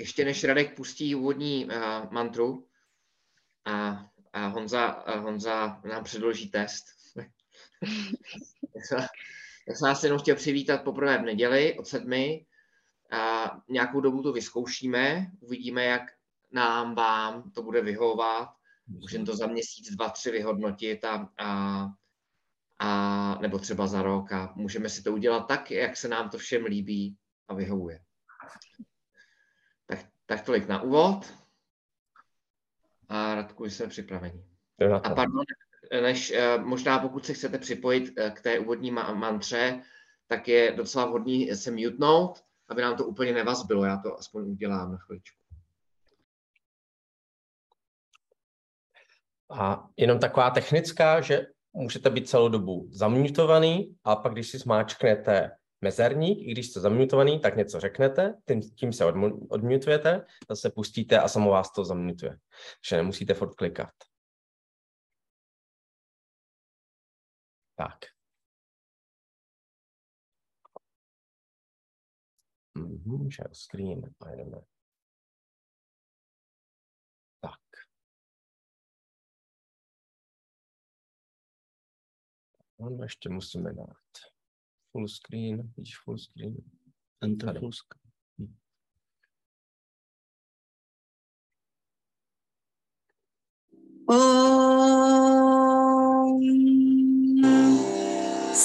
[0.00, 1.72] ještě než Radek pustí úvodní uh,
[2.10, 2.66] mantru
[3.64, 6.84] a, a Honza, a Honza nám předloží test,
[9.66, 12.46] tak jsem vás jenom chtěl přivítat poprvé v neděli od sedmi.
[13.12, 16.02] A nějakou dobu to vyzkoušíme, uvidíme, jak
[16.52, 18.48] nám, vám to bude vyhovovat.
[18.86, 21.82] Můžeme to za měsíc, dva, tři vyhodnotit a, a,
[22.78, 26.38] a nebo třeba za rok a můžeme si to udělat tak, jak se nám to
[26.38, 27.16] všem líbí
[27.48, 28.00] a vyhovuje.
[30.26, 31.34] Tak, tolik na úvod.
[33.08, 34.44] A Radku, jsme připraveni.
[35.02, 35.44] A pardon,
[36.02, 39.82] než eh, možná pokud se chcete připojit eh, k té úvodní mantře,
[40.26, 43.84] tak je docela vhodný se mutnout, aby nám to úplně nevazbilo.
[43.84, 45.42] Já to aspoň udělám na chviličku.
[49.50, 55.56] A jenom taková technická, že můžete být celou dobu zamutovaný a pak, když si zmáčknete
[55.80, 59.04] mezerník, i když jste zamutovaný, tak něco řeknete, tím, tím se
[59.50, 62.38] odmutujete, zase pustíte a samo vás to zamutuje.
[62.80, 63.94] Takže nemusíte furt klikat.
[67.76, 67.98] Tak.
[72.76, 74.60] Mm-hmm, share screen a jdeme.
[77.40, 77.60] Tak.
[82.78, 84.35] No, ještě musíme dát
[84.96, 86.54] full screen, vidíš full screen.
[87.22, 88.02] Enter full screen.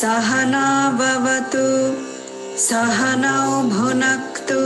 [0.02, 1.68] सहनावतु
[2.68, 4.62] सहनौ भुनक्तु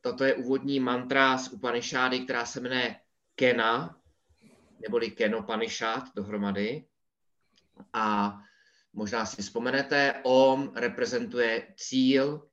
[0.00, 2.96] toto je úvodní mantra z Upanishády, která se jmenuje
[3.34, 3.96] Kena,
[4.81, 6.85] neboli Keno Panishad dohromady.
[7.93, 8.37] A
[8.93, 12.47] možná si vzpomenete, Om reprezentuje cíl,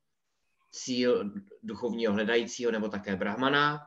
[0.73, 3.87] cíl duchovního hledajícího nebo také Brahmana.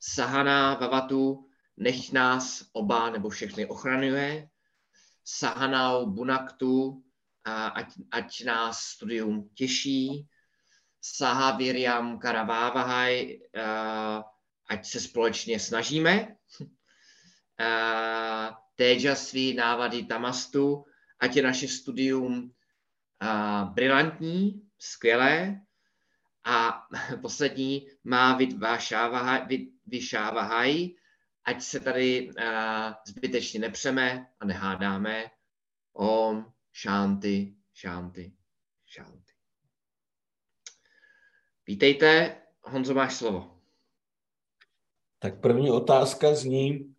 [0.00, 4.48] Sahana Vavatu, nech nás oba nebo všechny ochraňuje.
[5.24, 7.02] Sahanau Bunaktu,
[7.44, 10.28] ať, ať nás studium těší.
[11.00, 13.38] Saha Viryam Karavávahaj,
[14.68, 16.36] ať se společně snažíme.
[18.76, 20.84] Tejasví návady tamastu,
[21.20, 22.54] ať je naše studium
[23.74, 25.60] brilantní, skvělé.
[26.44, 26.86] A
[27.22, 28.38] poslední má
[29.86, 30.90] vyšávahaj,
[31.44, 32.30] ať se tady
[33.06, 35.30] zbytečně nepřeme a nehádáme.
[35.92, 36.52] Om
[36.82, 38.32] Shanti, Shanti,
[38.94, 39.32] Shanti.
[41.66, 43.60] Vítejte, Honzo, máš slovo.
[45.18, 46.94] Tak první otázka zní,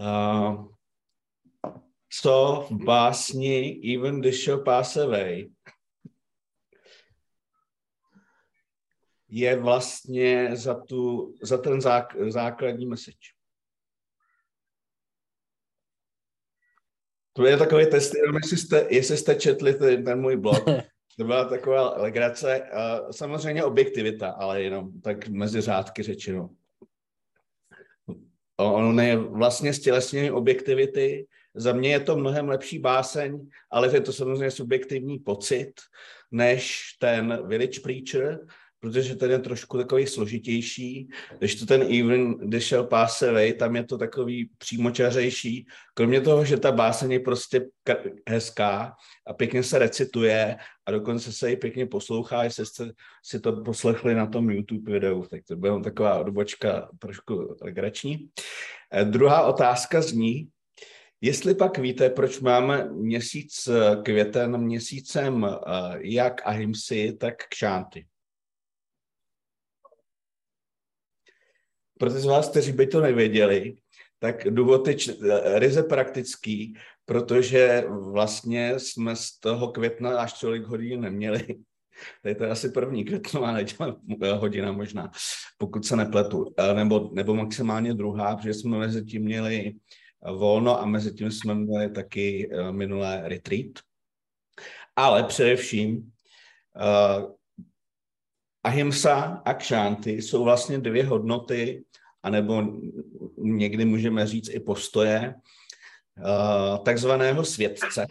[0.00, 0.68] uh,
[2.20, 5.50] co v básni Even the Show Pass Away
[9.28, 13.16] je vlastně za, tu, za ten zák, základní message?
[17.32, 20.64] To je takový test, jenom jestli jste, jestli jste četli ten, ten můj blog.
[21.18, 22.62] To byla taková legrace.
[22.62, 26.50] Uh, samozřejmě objektivita, ale jenom tak mezi řádky řečeno.
[28.60, 31.26] On je vlastně stělesnění objektivity.
[31.54, 35.72] Za mě je to mnohem lepší báseň, ale je to samozřejmě subjektivní pocit,
[36.30, 38.38] než ten Village Preacher,
[38.80, 41.08] protože ten je trošku takový složitější,
[41.38, 46.44] když to ten Even The Shall Pass Away, tam je to takový přímočařejší, kromě toho,
[46.44, 47.66] že ta báseň je prostě
[48.28, 48.92] hezká
[49.26, 52.92] a pěkně se recituje a dokonce se ji pěkně poslouchá, jestli jste
[53.24, 58.28] si to poslechli na tom YouTube videu, tak to byla taková odbočka trošku legrační.
[58.92, 60.48] Eh, druhá otázka zní,
[61.22, 63.68] Jestli pak víte, proč máme měsíc
[64.04, 65.58] květen měsícem eh,
[66.00, 68.06] jak ahimsy, tak kšánty?
[72.00, 73.76] Pro ty z vás, kteří by to nevěděli,
[74.18, 74.96] tak důvod je
[75.54, 76.74] ryze praktický,
[77.04, 81.46] protože vlastně jsme z toho května až tolik hodin neměli.
[82.22, 83.96] Tady to je asi první květnová neděle,
[84.34, 85.10] hodina možná,
[85.58, 89.72] pokud se nepletu, nebo, nebo maximálně druhá, protože jsme mezi tím měli
[90.36, 93.72] volno a mezi tím jsme měli taky eh, minulé retreat.
[94.96, 97.32] Ale především uh,
[98.64, 101.84] ahimsa a kšanty jsou vlastně dvě hodnoty,
[102.22, 102.62] anebo
[103.38, 105.34] někdy můžeme říct i postoje,
[106.18, 108.06] uh, takzvaného světce.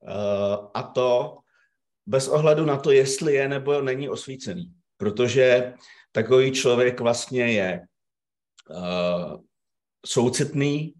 [0.00, 1.38] Uh, a to
[2.06, 4.72] bez ohledu na to, jestli je nebo není osvícený.
[4.96, 5.74] Protože
[6.12, 7.86] takový člověk vlastně je
[8.70, 9.40] uh,
[10.06, 10.94] soucitný,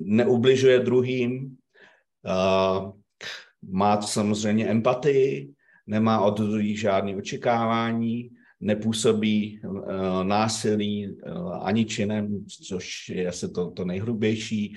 [0.00, 1.56] neubližuje druhým,
[2.24, 2.92] uh,
[3.62, 5.54] má samozřejmě empatii,
[5.86, 8.30] nemá od druhých žádné očekávání,
[8.64, 14.76] nepůsobí uh, násilí uh, ani činem, což je asi to, to nejhrubější,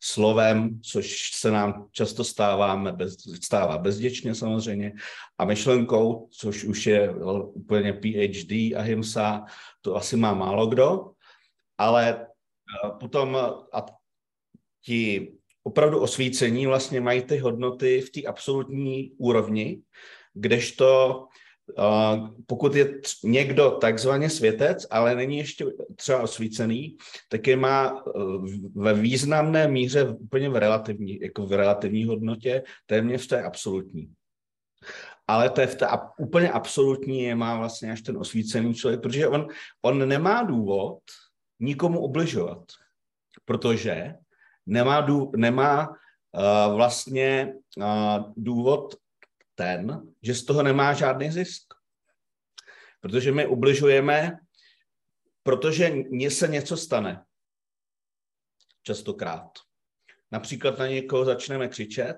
[0.00, 4.92] slovem, což se nám často stáváme bez, stává bezděčně samozřejmě,
[5.38, 7.14] a myšlenkou, což už je
[7.54, 9.44] úplně PhD a HIMSA,
[9.80, 11.10] to asi má málo kdo,
[11.78, 12.26] ale
[12.84, 13.36] uh, potom
[13.72, 13.86] a
[14.84, 15.32] ti
[15.62, 19.82] opravdu osvícení vlastně mají ty hodnoty v té absolutní úrovni,
[20.34, 21.24] kdežto
[22.46, 25.66] Pokud je někdo takzvaně světec, ale není ještě
[25.96, 26.96] třeba osvícený,
[27.28, 33.24] tak je má uh, ve významné míře úplně v relativní, jako v relativní hodnotě, téměř
[33.24, 34.12] v té absolutní.
[35.28, 35.86] Ale to je v té
[36.18, 39.46] úplně absolutní je má vlastně až ten osvícený člověk, protože on,
[39.82, 40.98] on nemá důvod
[41.60, 42.62] nikomu obližovat,
[43.44, 44.14] protože
[44.66, 48.94] nemá, dů, nemá uh, vlastně uh, důvod
[49.54, 51.74] ten, že z toho nemá žádný zisk.
[53.00, 54.38] Protože my ubližujeme,
[55.42, 57.24] protože mně se něco stane.
[58.82, 59.48] Častokrát.
[60.32, 62.16] Například na někoho začneme křičet,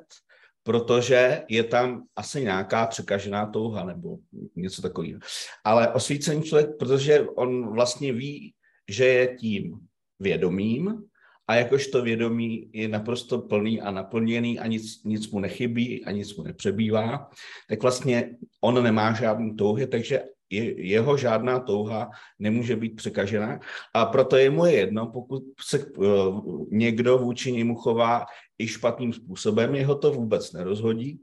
[0.62, 4.18] protože je tam asi nějaká překažená touha nebo
[4.56, 5.20] něco takového.
[5.64, 8.54] Ale osvícený člověk, protože on vlastně ví,
[8.88, 11.09] že je tím vědomým
[11.50, 16.36] a jakožto vědomí je naprosto plný a naplněný a nic, nic mu nechybí a nic
[16.36, 17.30] mu nepřebývá,
[17.68, 23.60] tak vlastně on nemá žádný touhy, takže je, jeho žádná touha nemůže být překažena
[23.94, 28.26] a proto je mu jedno, pokud se uh, někdo vůči němu chová
[28.58, 31.20] i špatným způsobem, jeho to vůbec nerozhodí,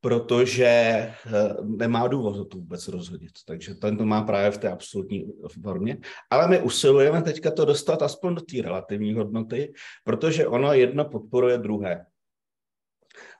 [0.00, 1.14] protože eh,
[1.62, 3.32] nemá důvod to vůbec rozhodit.
[3.46, 5.32] Takže ten to má právě v té absolutní
[5.62, 5.98] formě.
[6.30, 9.72] Ale my usilujeme teďka to dostat aspoň do té relativní hodnoty,
[10.04, 12.06] protože ono jedno podporuje druhé.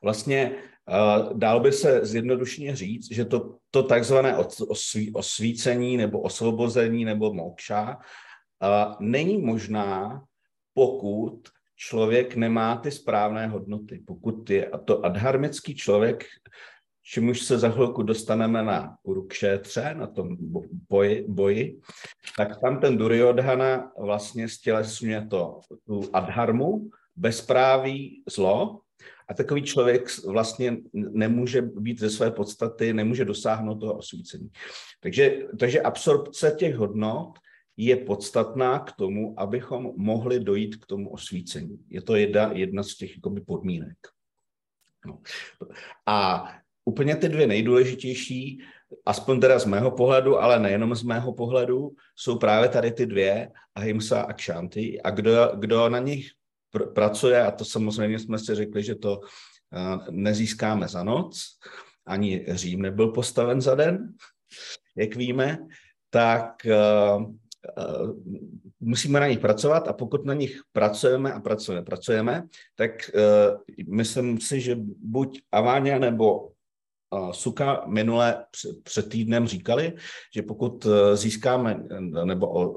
[0.03, 4.37] Vlastně uh, dál by se zjednodušeně říct, že to, to takzvané
[4.69, 10.23] osví, osvícení nebo osvobození nebo mokša uh, není možná,
[10.75, 14.03] pokud člověk nemá ty správné hodnoty.
[14.07, 16.25] Pokud je to adharmický člověk,
[17.03, 20.37] čemuž se za chvilku dostaneme na Urukšétře, na tom
[20.89, 21.81] boji, boji,
[22.37, 28.81] tak tam ten Duryodhana vlastně stělesňuje to, tu adharmu, bezpráví, zlo,
[29.29, 34.51] a takový člověk vlastně nemůže být ze své podstaty, nemůže dosáhnout toho osvícení.
[35.01, 37.39] Takže, takže absorpce těch hodnot
[37.77, 41.79] je podstatná k tomu, abychom mohli dojít k tomu osvícení.
[41.89, 43.99] Je to jedna, jedna z těch jakoby, podmínek.
[45.07, 45.21] No.
[46.07, 46.49] A
[46.85, 48.63] úplně ty dvě nejdůležitější,
[49.07, 53.51] aspoň teda z mého pohledu, ale nejenom z mého pohledu, jsou právě tady ty dvě,
[53.75, 55.03] ahimsa a kšanty.
[55.03, 56.31] A kdo, kdo na nich
[56.75, 61.59] pr- pracuje, a to samozřejmě jsme si řekli, že to uh, nezískáme za noc,
[62.07, 64.15] ani Řím nebyl postaven za den,
[64.97, 65.59] jak víme,
[66.11, 67.35] tak uh,
[68.81, 74.41] musíme na nich pracovat a pokud na nich pracujeme a pracujeme, pracujeme, tak uh, myslím
[74.41, 76.57] si, že buď Aváňa nebo
[77.31, 78.45] Suka minule
[78.83, 79.93] před týdnem říkali,
[80.35, 81.85] že pokud získáme
[82.25, 82.75] nebo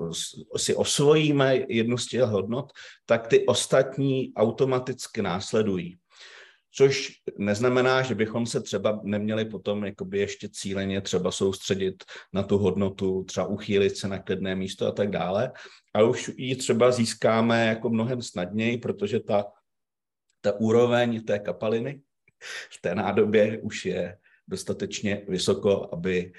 [0.58, 2.72] si osvojíme jednu z těch hodnot,
[3.06, 5.98] tak ty ostatní automaticky následují.
[6.72, 12.58] Což neznamená, že bychom se třeba neměli potom jakoby ještě cíleně třeba soustředit na tu
[12.58, 15.52] hodnotu, třeba uchýlit se na klidné místo a tak dále,
[15.94, 19.46] ale už ji třeba získáme jako mnohem snadněji, protože ta,
[20.42, 22.02] ta úroveň té kapaliny
[22.72, 26.32] v té nádobě už je dostatečně vysoko, aby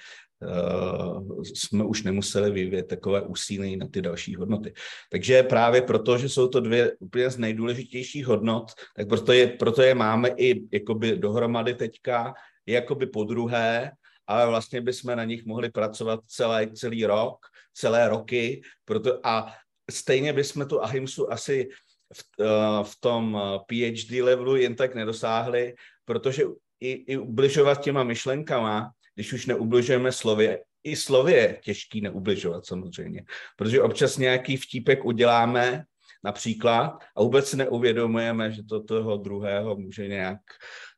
[1.42, 4.72] jsme už nemuseli vyvíjet takové úsilí na ty další hodnoty.
[5.10, 9.82] Takže právě proto, že jsou to dvě úplně z nejdůležitějších hodnot, tak proto je, proto
[9.82, 12.34] je máme i jakoby dohromady teďka,
[12.66, 13.92] jakoby po druhé,
[14.26, 19.54] ale vlastně bychom na nich mohli pracovat celý, celý rok, celé roky, proto, a
[19.90, 21.68] stejně bychom tu ahimsu asi
[22.14, 26.44] v, uh, v tom eh, PhD levelu jen tak nedosáhli, protože
[26.80, 33.24] i, i ubližovat těma myšlenkama, když už neubližujeme slově, i slově je těžký neubližovat samozřejmě,
[33.56, 35.84] protože občas nějaký vtípek uděláme
[36.24, 40.38] například a vůbec si neuvědomujeme, že to toho druhého může nějak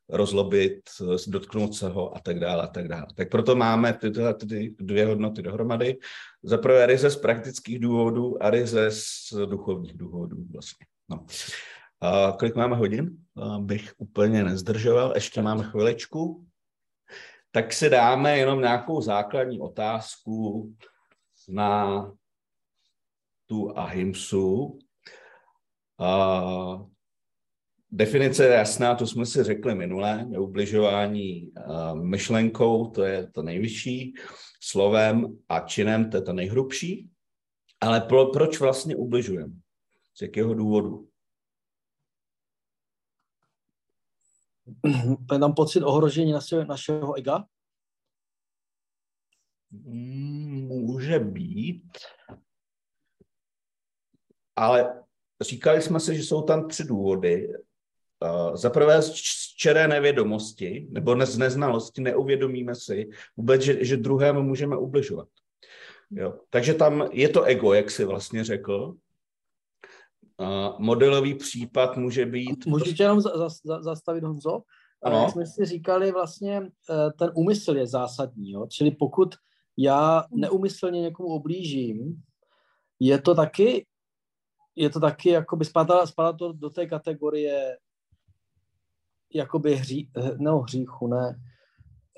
[0.09, 0.79] rozlobit,
[1.27, 3.07] dotknout se ho a tak dále a tak dále.
[3.15, 5.97] Tak proto máme tyhle ty dvě hodnoty dohromady.
[6.43, 10.85] Za prvé ryze z praktických důvodů a ryze z duchovních důvodů vlastně.
[11.09, 11.25] No.
[12.01, 13.17] A kolik máme hodin?
[13.59, 16.45] Bych úplně nezdržoval, ještě máme chviličku.
[17.55, 20.73] Tak si dáme jenom nějakou základní otázku
[21.49, 22.11] na
[23.45, 24.79] tu ahimsu.
[25.99, 26.41] A
[27.91, 31.51] definice je jasná, to jsme si řekli minule, neubližování
[31.93, 34.13] myšlenkou, to je to nejvyšší,
[34.61, 37.09] slovem a činem, to je to nejhrubší.
[37.81, 39.53] Ale pro, proč vlastně ubližujeme?
[40.17, 41.07] Z jakého důvodu?
[45.33, 47.45] Je tam pocit ohrožení našeho, našeho ega?
[49.71, 51.97] Může být,
[54.55, 55.03] ale
[55.41, 57.53] říkali jsme si, že jsou tam tři důvody.
[58.53, 59.11] Za prvé z
[59.57, 65.27] čeré nevědomosti nebo z neznalosti neuvědomíme si vůbec, že, že druhému můžeme ubližovat.
[66.11, 66.39] Jo.
[66.49, 68.95] Takže tam je to ego, jak si vlastně řekl.
[70.79, 72.65] Modelový případ může být...
[72.65, 74.61] Můžu tě jenom za, za, zastavit, Honzo?
[75.03, 75.17] Ano.
[75.17, 78.51] Jak jsme si říkali, vlastně eh, ten úmysl je zásadní.
[78.51, 78.67] Jo?
[78.67, 79.35] Čili pokud
[79.77, 82.23] já neumyslně někomu oblížím,
[82.99, 83.85] je to taky,
[84.75, 87.77] je to taky, jakoby spadá, spadá to do té kategorie
[89.33, 91.39] jakoby hří, no, hříchu, ne.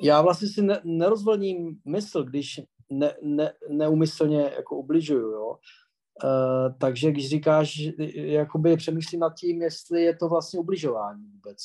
[0.02, 5.58] Já vlastně si ne, nerozvolním mysl, když ne, ne, neumyslně jako ubližuju, jo.
[6.24, 7.78] Uh, takže když říkáš,
[8.16, 11.58] jakoby přemýšlím nad tím, jestli je to vlastně ubližování vůbec.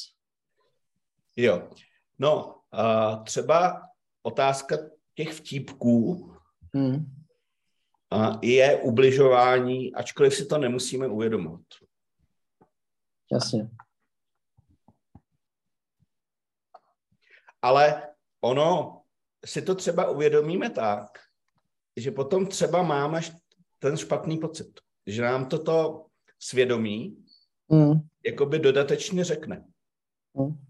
[1.37, 1.69] Jo.
[2.19, 3.83] No, uh, třeba
[4.23, 4.77] otázka
[5.15, 6.33] těch vtípků
[6.75, 6.95] hmm.
[8.15, 11.61] uh, je ubližování, ačkoliv si to nemusíme uvědomovat.
[13.33, 13.71] Jasně.
[17.63, 18.09] Ale
[18.41, 19.03] ono
[19.45, 21.19] si to třeba uvědomíme tak,
[21.97, 23.21] že potom třeba máme
[23.81, 26.07] ten špatný pocit, že nám toto
[26.39, 27.25] svědomí
[27.69, 27.93] mm.
[28.27, 29.65] jakoby dodatečně řekne.
[30.35, 30.65] Mm.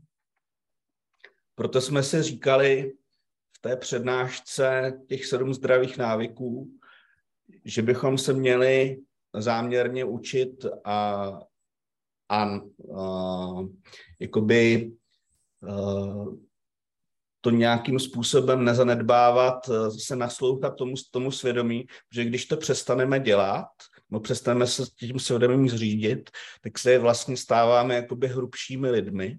[1.54, 2.92] Proto jsme si říkali
[3.56, 6.78] v té přednášce těch sedm zdravých návyků,
[7.64, 9.00] že bychom se měli
[9.34, 11.30] záměrně učit a,
[12.28, 12.60] a, a
[14.20, 14.92] jakoby
[15.68, 16.49] a,
[17.40, 23.68] to nějakým způsobem nezanedbávat, eh, se naslouchat tomu, tomu svědomí, že když to přestaneme dělat,
[24.10, 26.30] no přestaneme se tím svědomím zřídit,
[26.62, 29.38] tak se vlastně stáváme jakoby hrubšími lidmi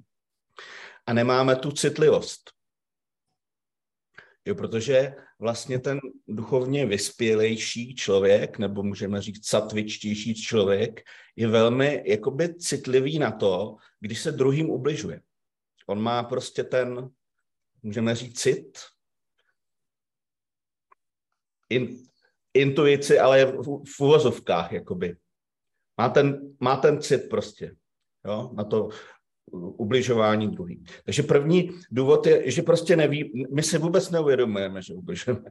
[1.05, 2.51] a nemáme tu citlivost.
[4.45, 11.01] Jo, protože vlastně ten duchovně vyspělejší člověk, nebo můžeme říct satvičtější člověk,
[11.35, 15.21] je velmi jakoby citlivý na to, když se druhým ubližuje.
[15.87, 17.09] On má prostě ten
[17.83, 18.79] můžeme říct cit,
[21.69, 21.97] in,
[22.53, 25.15] intuici, ale v, v uvozovkách, jakoby.
[25.97, 27.75] Má ten, má ten cit prostě,
[28.25, 28.89] jo, na to
[29.53, 30.83] ubližování druhým.
[31.05, 35.43] Takže první důvod je, že prostě neví, my si vůbec neuvědomujeme, že ubližujeme.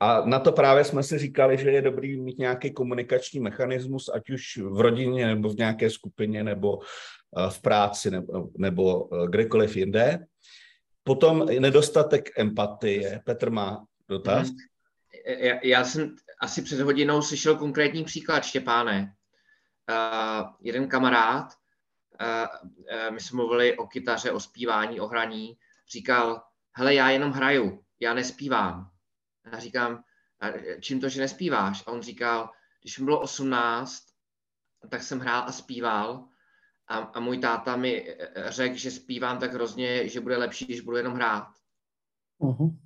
[0.00, 4.30] A na to právě jsme si říkali, že je dobrý mít nějaký komunikační mechanismus, ať
[4.30, 6.78] už v rodině, nebo v nějaké skupině, nebo
[7.38, 10.26] eh, v práci, nebo, nebo eh, kdekoliv jinde,
[11.06, 13.22] Potom nedostatek empatie.
[13.24, 14.48] Petr má dotaz.
[14.48, 14.58] Mhm.
[15.26, 19.14] Já, já jsem asi před hodinou slyšel konkrétní příklad, Štěpáne.
[19.90, 21.54] Uh, jeden kamarád,
[22.20, 25.58] uh, uh, my jsme mluvili o kytaře, o zpívání, o hraní,
[25.92, 28.90] říkal, hele, já jenom hraju, já nespívám.
[29.52, 30.02] Já říkám,
[30.80, 31.82] čím to, že nespíváš?
[31.86, 34.02] A on říkal, když mi bylo 18,
[34.90, 36.28] tak jsem hrál a zpíval
[36.88, 40.64] a, a můj táta mi eh, eh, řekl, že zpívám tak hrozně, že bude lepší,
[40.64, 41.48] když budu jenom hrát.
[42.40, 42.78] Uh-huh.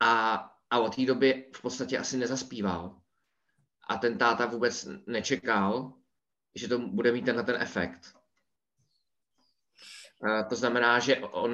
[0.00, 0.34] A,
[0.70, 3.00] a od té doby v podstatě asi nezaspíval.
[3.88, 5.92] A ten táta vůbec nečekal,
[6.54, 8.14] že to bude mít tenhle ten efekt.
[10.22, 11.52] A to znamená, že on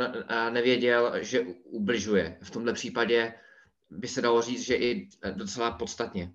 [0.50, 2.38] nevěděl, že ubližuje.
[2.42, 3.34] V tomhle případě
[3.90, 6.34] by se dalo říct, že i docela podstatně.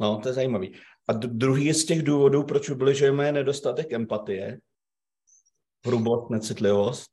[0.00, 0.80] No, to je zajímavý.
[1.08, 4.60] A druhý z těch důvodů, proč ubližujeme, je nedostatek empatie,
[5.86, 7.10] hrubost, necitlivost.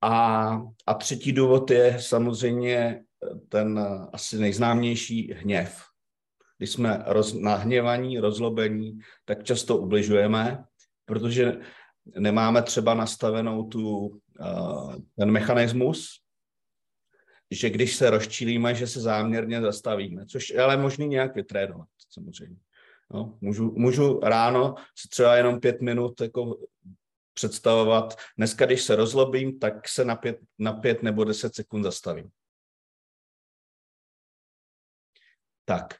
[0.00, 0.48] A,
[0.86, 3.04] a třetí důvod je samozřejmě
[3.48, 3.80] ten
[4.12, 5.84] asi nejznámější hněv.
[6.58, 10.64] Když jsme roz, nahněvaní, rozlobení, tak často ubližujeme,
[11.04, 11.60] protože
[12.18, 14.06] nemáme třeba nastavenou tu,
[14.40, 16.21] uh, ten mechanismus,
[17.54, 22.56] že když se rozčílíme, že se záměrně zastavíme, což je ale možný nějak vytrénovat, samozřejmě.
[23.10, 26.58] No, můžu, můžu ráno si třeba jenom pět minut jako
[27.34, 28.16] představovat.
[28.36, 32.30] Dneska, když se rozlobím, tak se na pět, na pět nebo deset sekund zastavím.
[35.64, 35.94] Tak,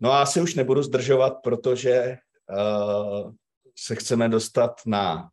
[0.00, 2.18] no a asi už nebudu zdržovat, protože
[2.50, 3.32] uh,
[3.76, 5.30] se chceme dostat na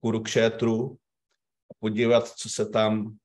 [0.00, 0.98] Kurukšétru
[1.70, 3.16] a podívat, co se tam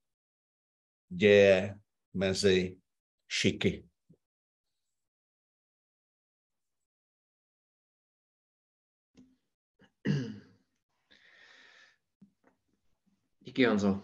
[1.09, 1.79] děje
[2.13, 2.77] mezi
[3.27, 3.89] šiky.
[13.39, 14.01] Díky, Honzo.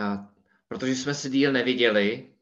[0.00, 0.34] A
[0.68, 2.34] protože jsme si díl neviděli,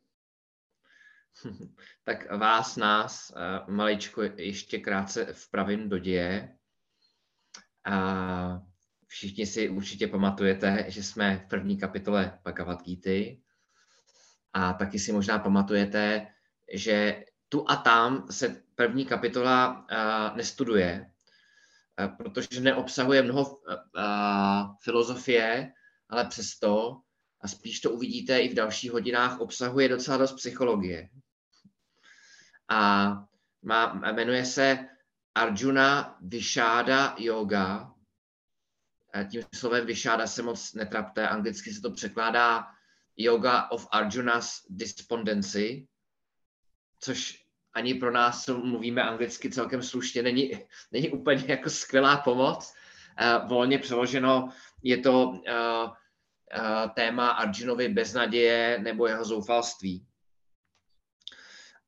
[2.04, 3.32] tak vás, nás,
[3.68, 6.56] maličko ještě krátce vpravím do děje.
[7.84, 8.62] A
[9.06, 13.41] všichni si určitě pamatujete, že jsme v první kapitole Bhagavad Gita.
[14.52, 16.26] A taky si možná pamatujete,
[16.72, 19.86] že tu a tam se první kapitola
[20.34, 21.10] nestuduje,
[22.16, 23.60] protože neobsahuje mnoho
[24.82, 25.72] filozofie,
[26.08, 27.00] ale přesto,
[27.40, 31.08] a spíš to uvidíte i v dalších hodinách, obsahuje docela dost psychologie.
[32.68, 33.12] A
[33.62, 34.88] má, jmenuje se
[35.34, 37.94] Arjuna Vishada Yoga.
[39.30, 42.66] Tím slovem Vishada se moc netrapte, anglicky se to překládá
[43.16, 45.86] Yoga of Arjuna's Despondency,
[47.00, 47.42] což
[47.74, 50.52] ani pro nás, co mluvíme anglicky celkem slušně, není,
[50.92, 52.74] není úplně jako skvělá pomoc.
[53.20, 54.48] Uh, volně přeloženo
[54.82, 55.90] je to uh, uh,
[56.94, 60.06] téma Arjunovi beznaděje nebo jeho zoufalství.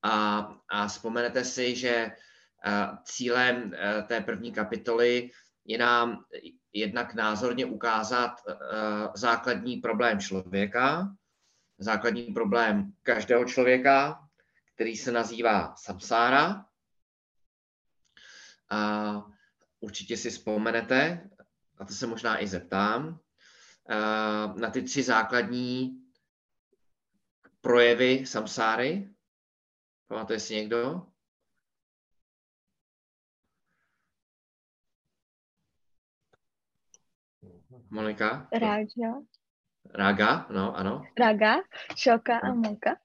[0.02, 0.38] A,
[0.68, 2.10] a vzpomenete si, že
[3.04, 3.72] cílem
[4.06, 5.30] té první kapitoly
[5.64, 6.24] je nám
[6.74, 8.54] jednak názorně ukázat uh,
[9.14, 11.14] základní problém člověka,
[11.78, 14.28] základní problém každého člověka,
[14.74, 16.66] který se nazývá samsára.
[18.70, 19.22] A
[19.80, 21.30] určitě si vzpomenete,
[21.78, 23.20] a to se možná i zeptám,
[24.56, 26.04] na ty tři základní
[27.60, 29.14] projevy samsáry.
[30.06, 31.06] Pamatuje si někdo?
[37.94, 38.48] Monika?
[38.52, 39.22] Rága.
[39.94, 41.02] Rága, no, ano.
[41.18, 41.62] Rága,
[41.96, 42.96] šoka a moka.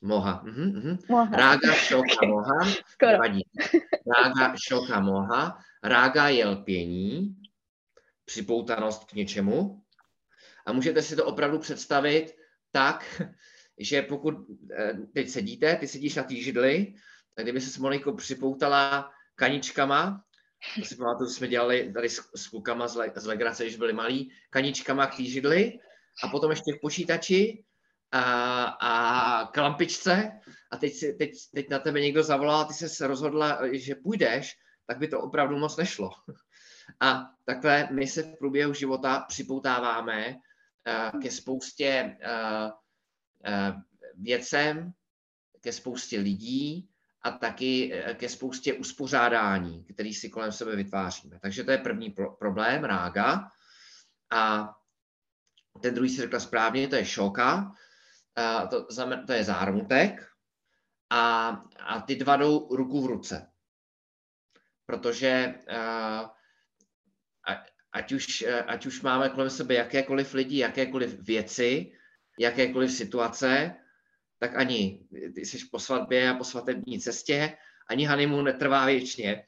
[0.00, 0.42] Moha.
[0.44, 0.98] Mhm, mhm.
[1.08, 1.36] Moha.
[1.36, 2.58] Rága, šoka, moha.
[2.86, 3.18] Skoro.
[3.18, 3.42] Vadí.
[4.16, 5.58] Rága, šoka, moha.
[5.82, 7.36] Rága je lpění,
[8.24, 9.82] připoutanost k něčemu.
[10.66, 12.36] A můžete si to opravdu představit
[12.72, 13.22] tak,
[13.78, 14.34] že pokud
[14.70, 16.94] eh, teď sedíte, ty sedíš na té židli,
[17.34, 20.24] tak kdyby se s Monikou připoutala kaničkama,
[20.74, 23.92] to si pamatuju, jsme dělali tady s, s klukama z, le, z Legrace, když byli
[23.92, 25.78] malí, kaničkama k té židli
[26.24, 27.64] a potom ještě k počítači
[28.12, 32.74] a, a k lampičce a teď, si, teď, teď na tebe někdo zavolal a ty
[32.74, 36.10] se rozhodla, že půjdeš, tak by to opravdu moc nešlo.
[37.00, 42.70] A takhle my se v průběhu života připoutáváme uh, ke spoustě uh,
[43.52, 43.80] uh,
[44.14, 44.92] věcem,
[45.60, 46.90] ke spoustě lidí
[47.22, 51.38] a taky ke spoustě uspořádání, který si kolem sebe vytváříme.
[51.40, 53.50] Takže to je první pro- problém, rága.
[54.32, 54.74] A
[55.82, 57.72] ten druhý si řekla správně, to je šoka,
[58.38, 58.86] uh, to,
[59.26, 60.28] to je zármutek
[61.10, 63.50] a, a ty dva jdou ruku v ruce.
[64.86, 66.28] Protože uh,
[67.92, 71.92] ať už, ať už máme kolem sebe jakékoliv lidi, jakékoliv věci,
[72.38, 73.74] jakékoliv situace,
[74.40, 75.00] tak ani
[75.34, 77.56] ty jsi po svatbě a po svatební cestě,
[77.88, 79.44] ani honeymoon netrvá věčně.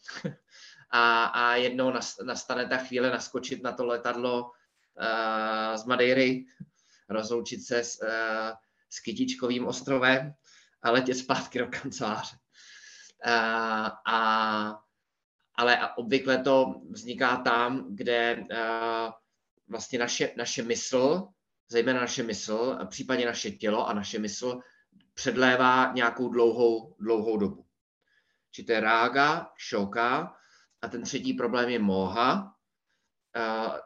[0.94, 1.92] A, a jednou
[2.24, 6.44] nastane ta chvíle naskočit na to letadlo uh, z Madeiry,
[7.09, 8.57] rozloučit se s, uh,
[8.90, 10.35] s Kytičkovým ostrovem
[10.83, 12.37] a letět zpátky do kanceláře.
[13.26, 14.78] Uh, a
[15.55, 19.12] ale obvykle to vzniká tam, kde uh,
[19.68, 21.28] vlastně naše, naše mysl,
[21.68, 24.61] zejména naše mysl, případně naše tělo a naše mysl
[25.14, 27.66] předlévá nějakou dlouhou, dlouhou dobu.
[28.51, 30.37] Či to je rága, šoka
[30.83, 32.57] a ten třetí problém je moha,
[33.37, 33.77] uh,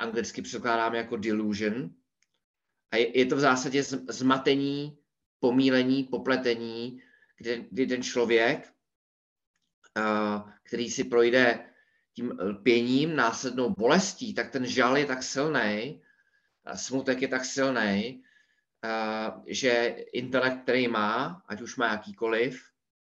[0.00, 1.90] anglicky překládáme jako delusion.
[2.90, 4.98] A je, je to v zásadě zmatení,
[5.40, 7.02] pomílení, popletení,
[7.38, 8.72] kdy, kdy ten člověk
[10.62, 11.68] který si projde
[12.14, 16.02] tím lpěním, následnou bolestí, tak ten žal je tak silný,
[16.74, 18.22] smutek je tak silný,
[19.46, 22.62] že intelekt, který má, ať už má jakýkoliv,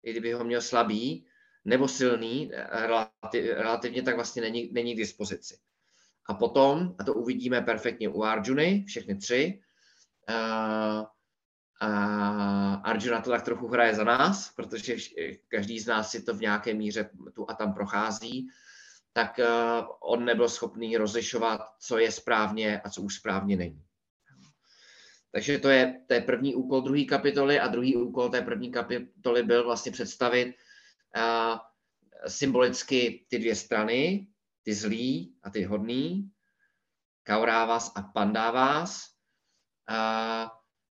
[0.03, 1.27] i kdyby ho měl slabý
[1.65, 2.51] nebo silný,
[3.57, 5.59] relativně tak vlastně není, není k dispozici.
[6.29, 9.61] A potom, a to uvidíme perfektně u Arjuny, všechny tři,
[11.81, 14.97] A Arjuna to tak trochu hraje za nás, protože
[15.49, 18.49] každý z nás si to v nějaké míře tu a tam prochází,
[19.13, 19.47] tak eh,
[20.01, 23.85] on nebyl schopný rozlišovat, co je správně a co už správně není.
[25.33, 29.43] Takže to je, to je první úkol druhé kapitoly a druhý úkol té první kapitoly
[29.43, 30.57] byl vlastně představit
[31.17, 31.59] uh,
[32.27, 34.27] symbolicky ty dvě strany,
[34.63, 36.31] ty zlý a ty hodný,
[37.25, 39.09] Kaurávas a Pandávas.
[39.91, 40.51] Uh,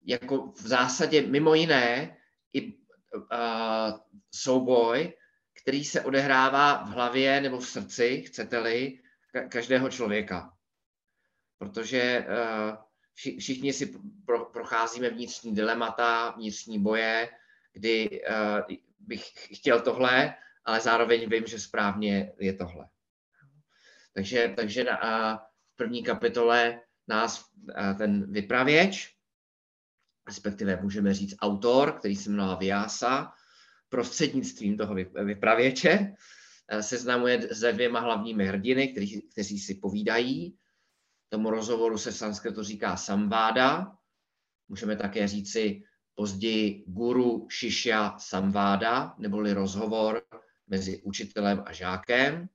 [0.07, 2.17] jako v zásadě mimo jiné
[2.53, 3.99] i uh,
[4.35, 5.13] souboj,
[5.63, 8.99] který se odehrává v hlavě nebo v srdci, chcete-li,
[9.49, 10.53] každého člověka.
[11.59, 12.27] Protože
[13.15, 17.29] všichni si pro, procházíme vnitřní dilemata, vnitřní boje,
[17.73, 22.89] kdy uh, bych chtěl tohle, ale zároveň vím, že správně je tohle.
[24.15, 25.39] Takže, takže na, uh,
[25.73, 29.15] v první kapitole nás uh, ten vypravěč,
[30.27, 33.33] respektive můžeme říct autor, který se jmenuje Vyasa,
[33.89, 36.15] prostřednictvím toho vypravěče
[36.81, 40.59] seznamuje se dvěma hlavními hrdiny, kteří, kteří si povídají
[41.35, 43.97] Tomu rozhovoru se v sanskritu říká samváda.
[44.69, 45.83] Můžeme také říci
[46.15, 50.23] později guru shishya samváda, neboli rozhovor
[50.67, 52.49] mezi učitelem a žákem.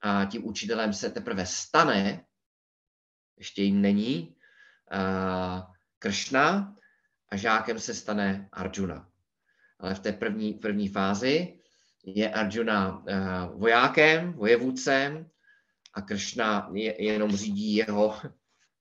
[0.00, 2.24] A tím učitelem se teprve stane,
[3.38, 4.36] ještě jim není,
[5.98, 6.74] Kršna
[7.28, 9.08] a žákem se stane Arjuna.
[9.78, 11.58] Ale v té první, první fázi
[12.04, 13.04] je Arjuna
[13.54, 15.30] vojákem, vojevůdcem,
[15.94, 18.16] a Kršna je, jenom řídí jeho,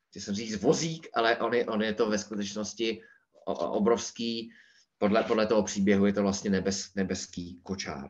[0.10, 3.02] chci jsem říct vozík, ale on je, on je to ve skutečnosti
[3.46, 4.52] obrovský,
[4.98, 8.10] podle, podle toho příběhu je to vlastně nebes, nebeský kočár.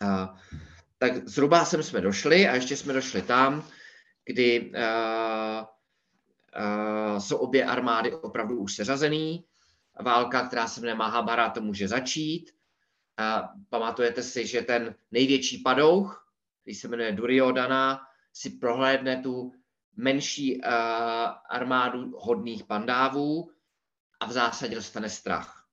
[0.00, 0.34] A,
[0.98, 3.68] tak zhruba sem jsme došli a ještě jsme došli tam,
[4.24, 5.66] kdy a,
[6.52, 9.44] a, jsou obě armády opravdu už seřazený.
[10.00, 12.50] Válka, která se jmenuje Mahabharata, může začít.
[13.16, 16.23] A pamatujete si, že ten největší padouch,
[16.64, 18.00] který se jmenuje Duryodhana,
[18.32, 19.52] si prohlédne tu
[19.96, 20.70] menší uh,
[21.50, 23.50] armádu hodných pandávů
[24.20, 25.68] a v zásadě dostane strach.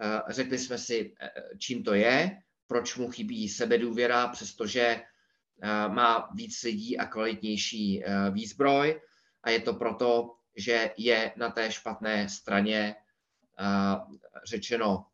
[0.00, 5.00] Uh, řekli jsme si, uh, čím to je, proč mu chybí sebedůvěra, přestože
[5.62, 9.00] uh, má víc lidí a kvalitnější uh, výzbroj
[9.42, 12.96] a je to proto, že je na té špatné straně
[13.60, 15.06] uh, řečeno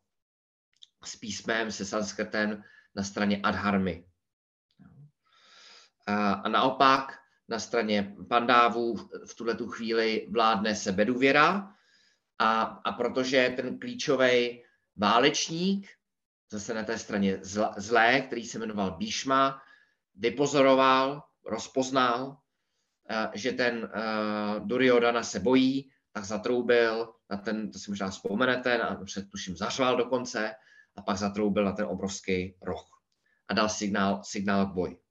[1.03, 2.63] s písmem, se sanskrtem
[2.95, 4.05] na straně adharmy.
[6.05, 8.95] A naopak na straně pandávů
[9.27, 11.73] v tuhle tu chvíli vládne sebedůvěra
[12.39, 14.63] a, a protože ten klíčový
[14.95, 15.89] válečník,
[16.51, 17.39] zase na té straně
[17.77, 19.61] zlé, který se jmenoval Bíšma,
[20.15, 22.37] vypozoroval, rozpoznal,
[23.33, 23.91] že ten
[24.59, 30.55] Duryodhana se bojí, tak zatroubil na ten, to si možná vzpomenete, na, tuším zařval dokonce,
[30.95, 32.85] a pak zatroubil na ten obrovský roh
[33.47, 35.04] a dal signál, signál k boji.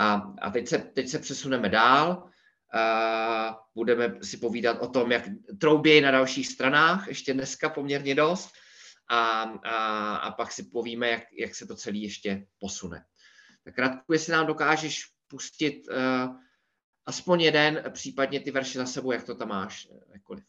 [0.00, 2.30] A, a teď, se, teď se přesuneme dál.
[2.74, 5.24] Uh, budeme si povídat o tom, jak
[5.60, 8.50] troubějí na dalších stranách, ještě dneska poměrně dost.
[9.08, 13.04] A, a, a pak si povíme, jak, jak se to celé ještě posune.
[13.64, 16.36] Tak Radku, jestli nám dokážeš pustit uh,
[17.06, 20.44] aspoň jeden, případně ty verše za sebou, jak to tam máš, jakkoliv.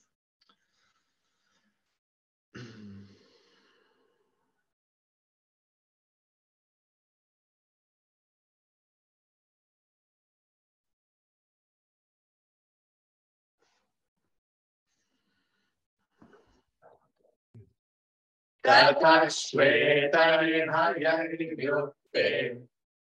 [18.67, 22.29] ततः श्वेतविभयर्युक्ते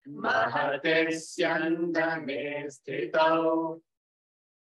[0.10, 3.76] महते स्यन्दमे स्थितौ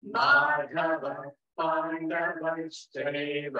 [0.03, 1.21] माधवः
[1.57, 3.57] पाण्डवश्चैव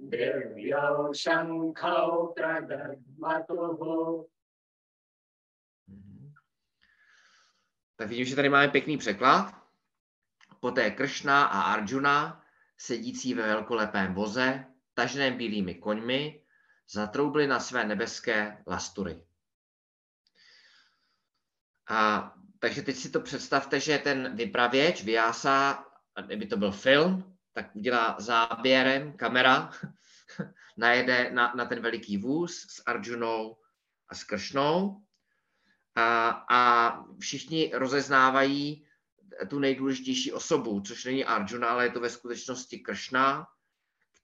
[0.00, 3.80] दिव्यौ शङ्खौ प्रदर्मतुः
[7.96, 9.54] Tak vidím, že tady máme pěkný překlad.
[10.60, 12.44] Poté Kršna a Arjuna,
[12.78, 14.64] sedící ve velkolepém voze,
[14.97, 16.41] taženém bílými koňmi,
[16.89, 19.21] zatroubili na své nebeské lastury.
[21.89, 25.85] A, takže teď si to představte, že ten vypravěč, Vyasa,
[26.25, 29.71] kdyby to byl film, tak udělá záběrem kamera,
[30.77, 33.57] najede na, na ten veliký vůz s Arjunou
[34.09, 35.01] a s Kršnou
[35.95, 36.59] a, a
[37.19, 38.87] všichni rozeznávají
[39.49, 43.47] tu nejdůležitější osobu, což není Arjuna, ale je to ve skutečnosti Kršna,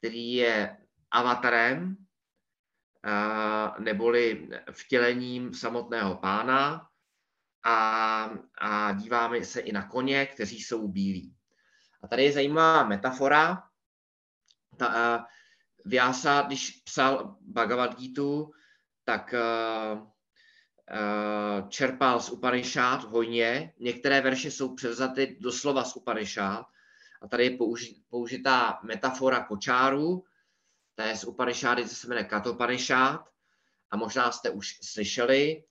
[0.04, 0.78] který je
[1.12, 1.96] avatarem,
[3.80, 6.88] neboli vtělením samotného pána
[7.64, 8.30] a,
[8.62, 11.36] a díváme se i na koně, kteří jsou bílí.
[12.02, 13.64] A tady je zajímavá metafora.
[14.78, 15.26] Ta, uh,
[15.86, 18.22] Vyasa, když psal Bhagavad Gita,
[19.04, 23.74] tak uh, uh, čerpal z Upanishad hojně.
[23.80, 26.66] Některé verše jsou převzaty doslova z Upanishad.
[27.24, 30.24] A tady je použi, použitá metafora kočáru,
[30.96, 33.30] to je z Upanishády, co se jmenuje Katopanishad.
[33.90, 35.64] A možná jste už slyšeli,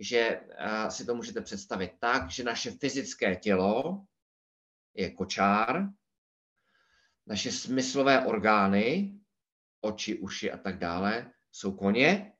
[0.00, 4.04] že uh, si to můžete představit tak, že naše fyzické tělo
[4.94, 5.88] je kočár,
[7.26, 9.18] naše smyslové orgány,
[9.80, 12.32] oči, uši a tak dále, jsou koně.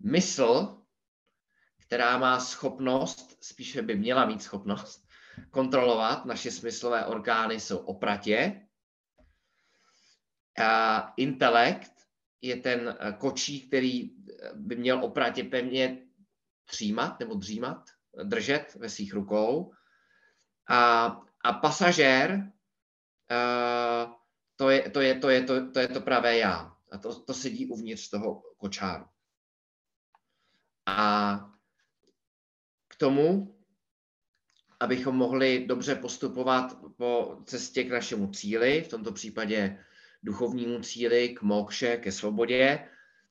[0.00, 0.82] Mysl,
[1.78, 5.11] která má schopnost, spíše by měla mít schopnost,
[5.50, 8.66] kontrolovat naše smyslové orgány, jsou opratě.
[10.64, 11.92] A intelekt
[12.40, 14.10] je ten kočí, který
[14.54, 16.06] by měl opratě pevně
[16.64, 17.90] třímat nebo dřímat,
[18.22, 19.72] držet ve svých rukou.
[20.68, 21.06] A,
[21.44, 22.52] a pasažér,
[24.56, 26.76] to je to, je, to, je, to, to je to pravé já.
[26.92, 29.04] A to, to sedí uvnitř toho kočáru.
[30.86, 31.38] A
[32.88, 33.56] k tomu,
[34.82, 39.78] abychom mohli dobře postupovat po cestě k našemu cíli, v tomto případě
[40.22, 42.88] duchovnímu cíli, k mokše, ke svobodě,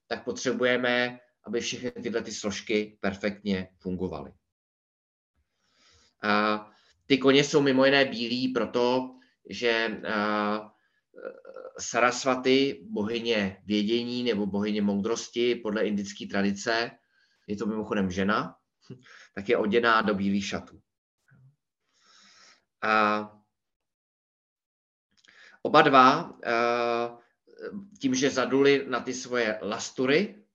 [0.07, 4.31] tak potřebujeme, aby všechny tyhle ty složky perfektně fungovaly.
[6.23, 6.65] A
[7.05, 9.15] ty koně jsou mimo jiné bílí proto,
[9.49, 10.01] že
[11.79, 16.91] Sarasvaty, bohyně vědění nebo bohyně moudrosti podle indické tradice,
[17.47, 18.55] je to mimochodem žena,
[19.35, 20.81] tak je oděná do bílých šatů.
[22.81, 23.37] A
[25.61, 26.39] oba dva,
[27.99, 30.45] tím, že zaduli na ty svoje lastury,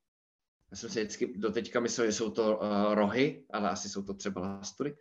[0.70, 2.60] já jsem si vždycky doteďka myslel, že jsou to
[2.94, 4.96] rohy, ale asi jsou to třeba lastury,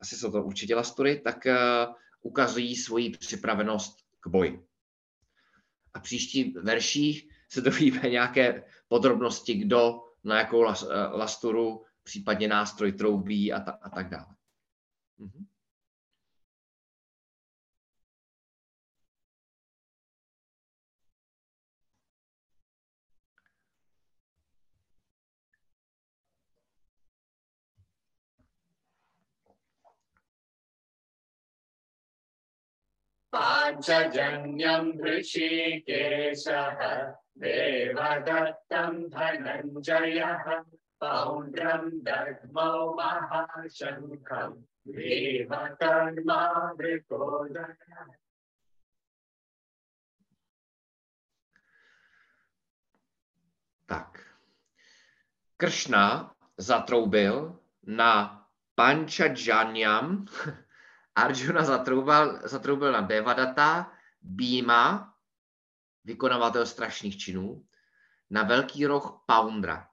[0.00, 1.46] asi jsou to určitě lastury, tak
[2.22, 4.66] ukazují svoji připravenost k boji.
[5.94, 10.62] A příští verších se dovíme nějaké podrobnosti, kdo na jakou
[11.12, 14.36] lasturu, případně nástroj troubí a, ta, a tak dále.
[15.18, 15.46] Mhm.
[33.38, 36.80] पाञ्चजन्यम् ऋषिकेशः
[37.42, 40.46] देवदत्तं धनञ्जयः
[41.02, 44.58] पौण्ड्रम् दद्मौ महाशङ्खम्
[53.88, 54.18] Tak.
[55.58, 57.52] Kršna zatroubil
[57.84, 58.44] na
[58.78, 60.24] Pančadžanyam,
[61.18, 65.14] Arjuna zatroubil, zatroubil na Devadatta, Bíma,
[66.04, 67.66] vykonavatel strašných činů,
[68.30, 69.88] na velký roh Poundra.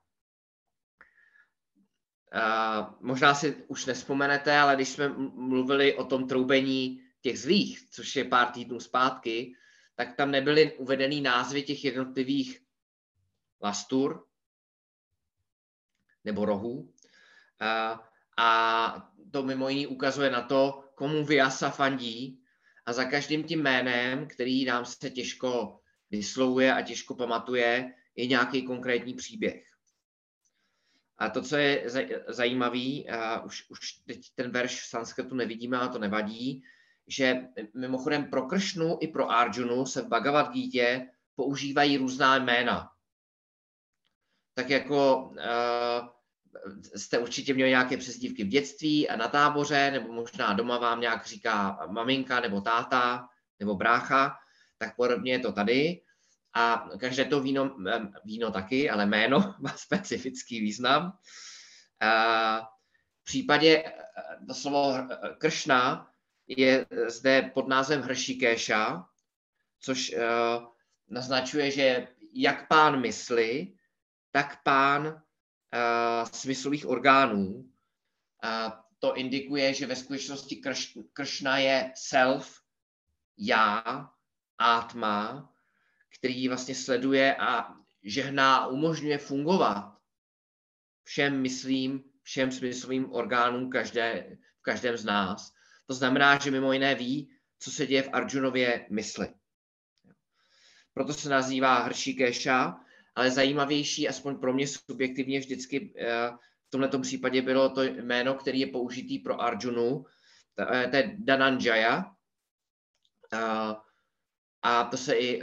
[2.34, 8.16] Uh, možná si už nespomenete, ale když jsme mluvili o tom troubení těch zlých, což
[8.16, 9.54] je pár týdnů zpátky,
[9.94, 12.60] tak tam nebyly uvedený názvy těch jednotlivých
[13.60, 14.26] lastur
[16.24, 16.78] nebo rohů.
[16.80, 17.98] Uh,
[18.36, 22.40] a to mimo jiný ukazuje na to, komu Vyasa fandí
[22.86, 25.80] a za každým tím jménem, který nám se těžko
[26.10, 29.64] vyslovuje a těžko pamatuje, je nějaký konkrétní příběh.
[31.18, 31.84] A to, co je
[32.28, 33.02] zajímavé,
[33.44, 36.62] už, už teď ten verš v sanskritu nevidíme, a to nevadí,
[37.06, 41.04] že mimochodem pro Kršnu i pro Arjunu se v Bhagavad Gita
[41.34, 42.90] používají různá jména.
[44.54, 46.15] Tak jako uh,
[46.96, 51.26] jste určitě měli nějaké přezdívky v dětství a na táboře, nebo možná doma vám nějak
[51.26, 53.28] říká maminka nebo táta
[53.60, 54.36] nebo brácha,
[54.78, 56.02] tak podobně je to tady.
[56.54, 57.76] A každé to víno,
[58.24, 61.18] víno taky, ale jméno má specifický význam.
[63.20, 63.84] V případě
[64.48, 64.94] to slovo
[65.38, 66.10] kršna
[66.46, 69.04] je zde pod názvem Hršikéša,
[69.80, 70.14] což
[71.08, 73.72] naznačuje, že jak pán mysli,
[74.30, 75.22] tak pán
[76.32, 77.46] smyslových orgánů.
[77.46, 82.60] Uh, to indikuje, že ve skutečnosti krš, kršna je self,
[83.38, 83.82] já,
[84.58, 85.52] atma,
[86.18, 89.96] který vlastně sleduje a žehná a umožňuje fungovat
[91.06, 95.52] všem myslím, všem smyslovým orgánům každé, v každém z nás.
[95.86, 99.34] To znamená, že mimo jiné ví, co se děje v Arjunově mysli.
[100.94, 102.80] Proto se nazývá Hršíkéša
[103.16, 106.30] ale zajímavější, aspoň pro mě subjektivně vždycky eh,
[106.66, 110.04] v tomto případě bylo to jméno, který je použitý pro Arjunu,
[110.90, 112.16] to je Dananjaya,
[113.32, 113.74] Uh,
[114.62, 115.40] a to se i,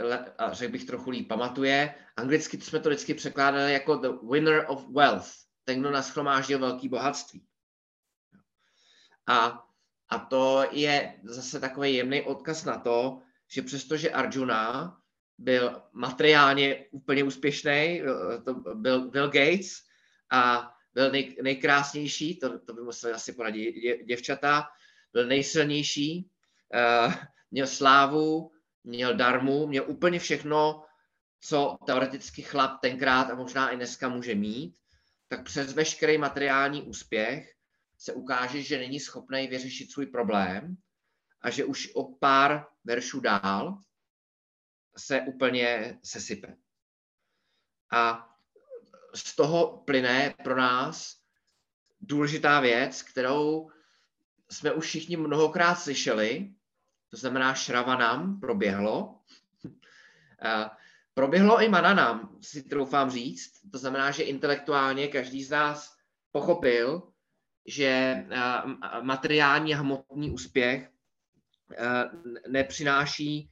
[0.52, 1.94] řekl bych, trochu líp pamatuje.
[2.16, 5.28] Anglicky jsme to vždycky překládali jako the winner of wealth,
[5.64, 7.46] ten, kdo naschromáždil velký bohatství.
[9.26, 9.64] A,
[10.08, 14.96] a to je zase takový jemný odkaz na to, že přestože Arjuna
[15.38, 18.02] byl materiálně úplně úspěšný,
[18.44, 19.70] to byl Bill Gates
[20.30, 24.64] a byl nej, nejkrásnější, to, to by museli asi poradit dě, děvčata,
[25.12, 26.30] byl nejsilnější,
[27.06, 27.14] uh,
[27.50, 28.50] měl slávu,
[28.84, 30.84] měl darmu, měl úplně všechno,
[31.40, 34.76] co teoreticky chlap tenkrát a možná i dneska může mít,
[35.28, 37.54] tak přes veškerý materiální úspěch
[37.98, 40.76] se ukáže, že není schopný vyřešit svůj problém
[41.40, 43.78] a že už o pár veršů dál
[44.96, 46.56] se úplně sesype.
[47.92, 48.30] A
[49.14, 51.16] z toho plyne pro nás
[52.00, 53.70] důležitá věc, kterou
[54.50, 56.54] jsme už všichni mnohokrát slyšeli,
[57.10, 59.20] to znamená šravanam proběhlo.
[61.14, 63.60] proběhlo i mananam, si troufám říct.
[63.72, 65.96] To znamená, že intelektuálně každý z nás
[66.32, 67.02] pochopil,
[67.66, 68.24] že
[69.00, 70.90] materiální a hmotný úspěch
[72.48, 73.50] nepřináší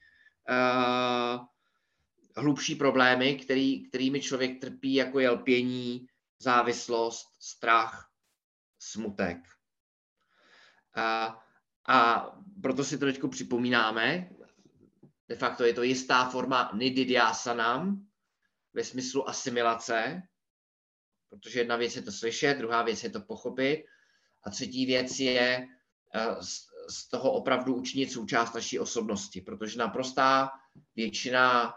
[2.36, 6.06] hlubší problémy, který, kterými člověk trpí, jako je lpění,
[6.38, 8.10] závislost, strach,
[8.78, 9.38] smutek.
[10.94, 11.38] A,
[11.88, 12.26] a
[12.62, 14.30] proto si to teď připomínáme.
[15.28, 18.06] De facto je to jistá forma nididyasanam
[18.74, 20.22] ve smyslu asimilace,
[21.28, 23.84] protože jedna věc je to slyšet, druhá věc je to pochopit
[24.44, 25.66] a třetí věc je
[26.88, 30.50] z toho opravdu učinit součást naší osobnosti, protože naprostá
[30.96, 31.74] většina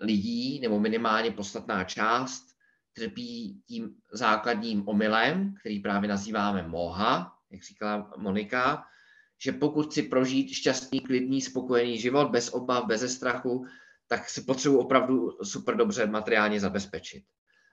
[0.00, 2.44] lidí, nebo minimálně podstatná část,
[2.92, 8.84] trpí tím základním omylem, který právě nazýváme moha, jak říkala Monika,
[9.44, 13.66] že pokud chci prožít šťastný, klidný, spokojený život, bez obav, bez strachu,
[14.08, 17.24] tak si potřebuji opravdu super dobře materiálně zabezpečit.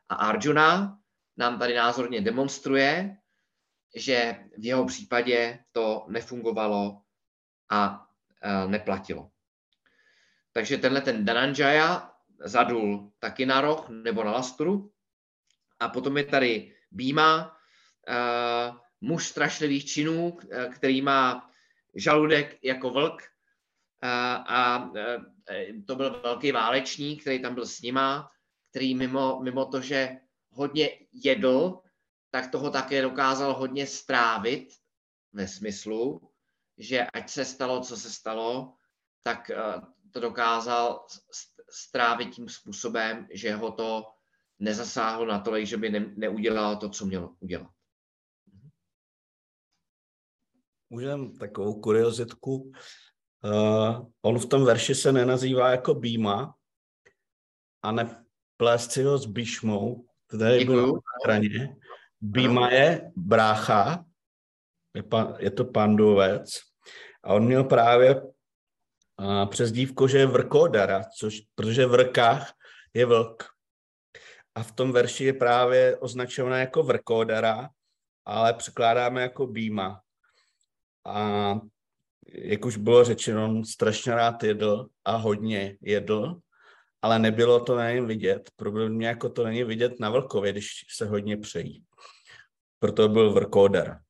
[0.09, 0.97] A Arjuna
[1.37, 3.17] nám tady názorně demonstruje,
[3.95, 7.01] že v jeho případě to nefungovalo
[7.69, 8.07] a
[8.67, 9.31] neplatilo.
[10.51, 12.11] Takže tenhle ten Dananjaya
[12.43, 14.91] zadul taky na roh nebo na lasturu.
[15.79, 17.57] A potom je tady Býma,
[19.01, 20.37] muž strašlivých činů,
[20.71, 21.49] který má
[21.95, 23.21] žaludek jako vlk.
[24.03, 24.91] A
[25.87, 28.31] to byl velký válečník, který tam byl s nima,
[28.69, 30.17] který mimo, mimo to, že
[30.49, 31.81] hodně jedl,
[32.31, 34.69] tak toho také dokázal hodně strávit
[35.33, 36.31] ve smyslu,
[36.77, 38.73] že ať se stalo, co se stalo,
[39.23, 41.05] tak eh, to dokázal
[41.69, 44.05] strávit tím způsobem, že ho to
[44.59, 47.71] nezasáhlo natolik, že by ne, neudělal to, co mělo udělat.
[50.89, 52.71] Můžeme takovou kuriozitku.
[53.43, 56.55] Uh, on v tom verši se nenazývá jako Býma
[57.81, 61.77] a neplést si ho s Bíšmou, který byl na straně.
[62.21, 64.05] Býma je brácha,
[64.93, 66.49] je, pa, je to pandovec
[67.23, 68.21] a on měl právě
[69.17, 72.53] a, přes dívko, že je vrkodara, což, protože v rkách
[72.93, 73.43] je vlk.
[74.55, 77.69] A v tom verši je právě označovaná jako vrkodara,
[78.25, 80.01] ale překládáme jako býma.
[81.05, 81.53] A
[82.27, 86.39] jak už bylo řečeno, on strašně rád jedl a hodně jedl,
[87.01, 88.51] ale nebylo to na něm vidět.
[88.55, 91.85] Problém jako to není vidět na vlkově, když se hodně přejí
[92.78, 94.00] Proto byl vrkoder.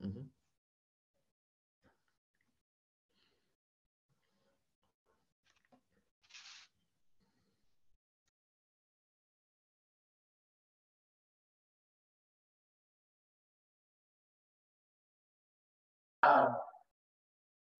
[0.00, 0.28] Mm-hmm.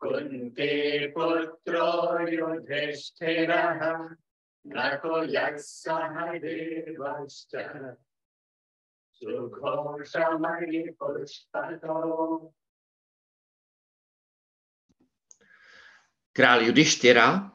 [0.00, 1.88] Kunti पुत्रो
[2.28, 3.80] युधिष्ठिरः
[4.64, 7.54] नकुलः सह देवश्च
[16.33, 17.51] Král Judištěra,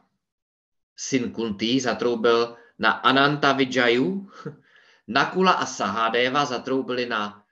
[0.95, 4.31] syn Kuntý, zatroubil na Ananta Vijaju,
[5.07, 7.45] Nakula a Sahadeva zatroubili na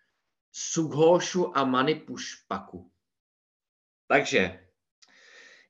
[0.51, 2.91] Sughošu a Manipušpaku.
[4.07, 4.67] Takže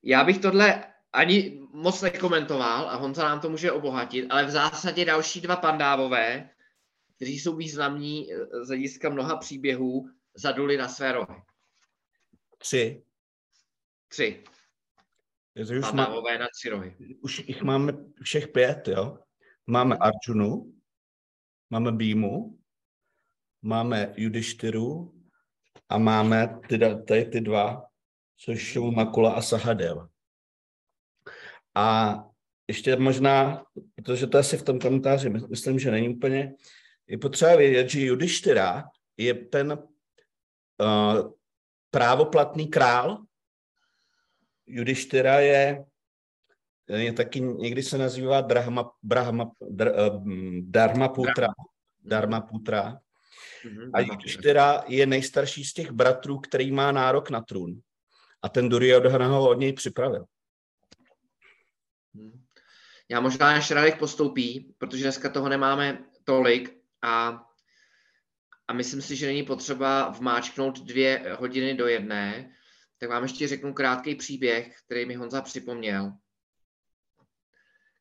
[0.03, 5.05] já bych tohle ani moc nekomentoval a Honza nám to může obohatit, ale v zásadě
[5.05, 6.49] další dva pandávové
[7.18, 11.41] kteří jsou významní eh, z hlediska mnoha příběhů, zaduli na své rohy.
[12.57, 13.03] Tři.
[14.07, 14.43] Tři.
[15.80, 16.95] už pandávové má, na tři rohy.
[17.22, 17.93] Už jich máme
[18.24, 19.20] všech pět, jo?
[19.68, 20.74] Máme Arjunu,
[21.70, 22.59] máme Bímu,
[23.61, 25.13] máme Judištyru
[25.89, 27.88] a máme ty, tady ty dva
[28.38, 30.09] což jsou Makula a Sahadeva.
[31.76, 32.15] A
[32.68, 33.65] ještě možná,
[33.95, 36.53] protože to asi v tom komentáři myslím, že není úplně,
[37.07, 38.83] je potřeba vědět, že Judištyra
[39.17, 41.31] je ten uh,
[41.91, 43.17] právoplatný král.
[44.65, 45.85] Judištyra je,
[46.87, 50.23] je taky, někdy se nazývá Brahma, Brahma, dr, uh,
[50.61, 51.47] Dharma Putra.
[52.03, 52.99] Dharma Putra.
[53.65, 57.81] Mhm, a Judištyra je nejstarší z těch bratrů, který má nárok na trůn.
[58.41, 60.25] A ten Duryodhana ho od něj připravil.
[62.13, 62.43] Mhm.
[63.09, 66.77] Já možná ještě Radek postoupí, protože dneska toho nemáme tolik
[67.07, 67.45] a,
[68.67, 72.55] a myslím si, že není potřeba vmáčknout dvě hodiny do jedné,
[72.97, 76.13] tak vám ještě řeknu krátký příběh, který mi Honza připomněl,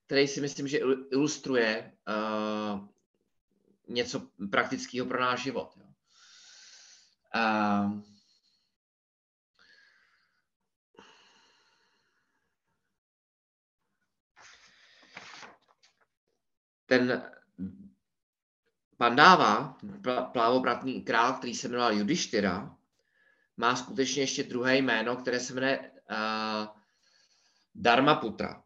[0.07, 0.78] který si myslím, že
[1.12, 2.88] ilustruje uh,
[3.88, 5.76] něco praktického pro náš život.
[5.76, 5.86] Jo.
[7.34, 8.02] Uh,
[16.86, 17.36] ten
[18.97, 19.78] Pandáva,
[20.32, 22.76] plávobratný král, který se jmenoval Judištyra,
[23.57, 26.66] má skutečně ještě druhé jméno, které se jmenuje uh,
[27.74, 28.62] Dharmaputra.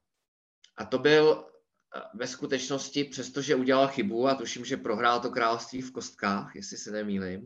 [0.77, 5.83] A to byl uh, ve skutečnosti, přestože udělal chybu a tuším, že prohrál to království
[5.83, 7.41] v kostkách, jestli se nemýlím,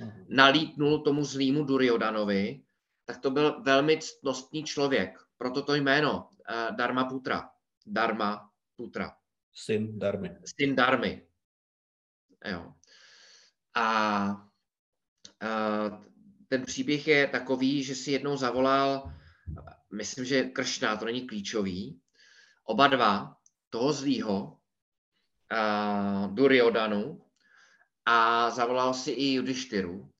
[0.00, 0.24] uh-huh.
[0.28, 2.62] nalítnul tomu zlýmu Duryodanovi,
[3.04, 5.18] tak to byl velmi ctnostný člověk.
[5.38, 7.50] Proto to jméno uh, Dharmaputra.
[7.86, 9.16] Dharma Putra.
[9.52, 10.36] Syn Darmy.
[10.44, 11.26] Syn Darmy.
[12.44, 12.74] Jo.
[13.74, 14.38] A, a
[16.48, 19.12] ten příběh je takový, že si jednou zavolal,
[19.92, 22.00] myslím, že Kršná, to není klíčový,
[22.64, 23.36] oba dva,
[23.70, 24.58] toho zlýho,
[25.52, 27.24] uh, Duryodanu,
[28.06, 30.10] a zavolal si i Judištyru.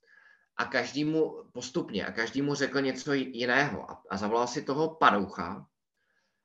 [0.57, 3.91] A každému postupně, a každému řekl něco jiného.
[3.91, 5.67] A, a zavolal si toho padoucha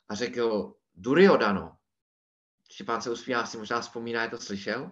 [0.09, 1.75] a řekl, Duryodano,
[2.71, 4.91] Štěpán se uspívá, si možná vzpomíná, je to slyšel.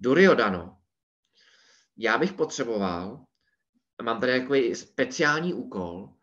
[0.00, 0.78] Duryodano,
[1.96, 3.24] já bych potřeboval,
[4.02, 6.14] mám tady takový speciální úkol,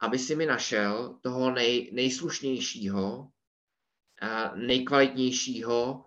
[0.00, 3.30] aby si mi našel toho nej, nejslušnějšího,
[4.54, 6.04] nejkvalitnějšího,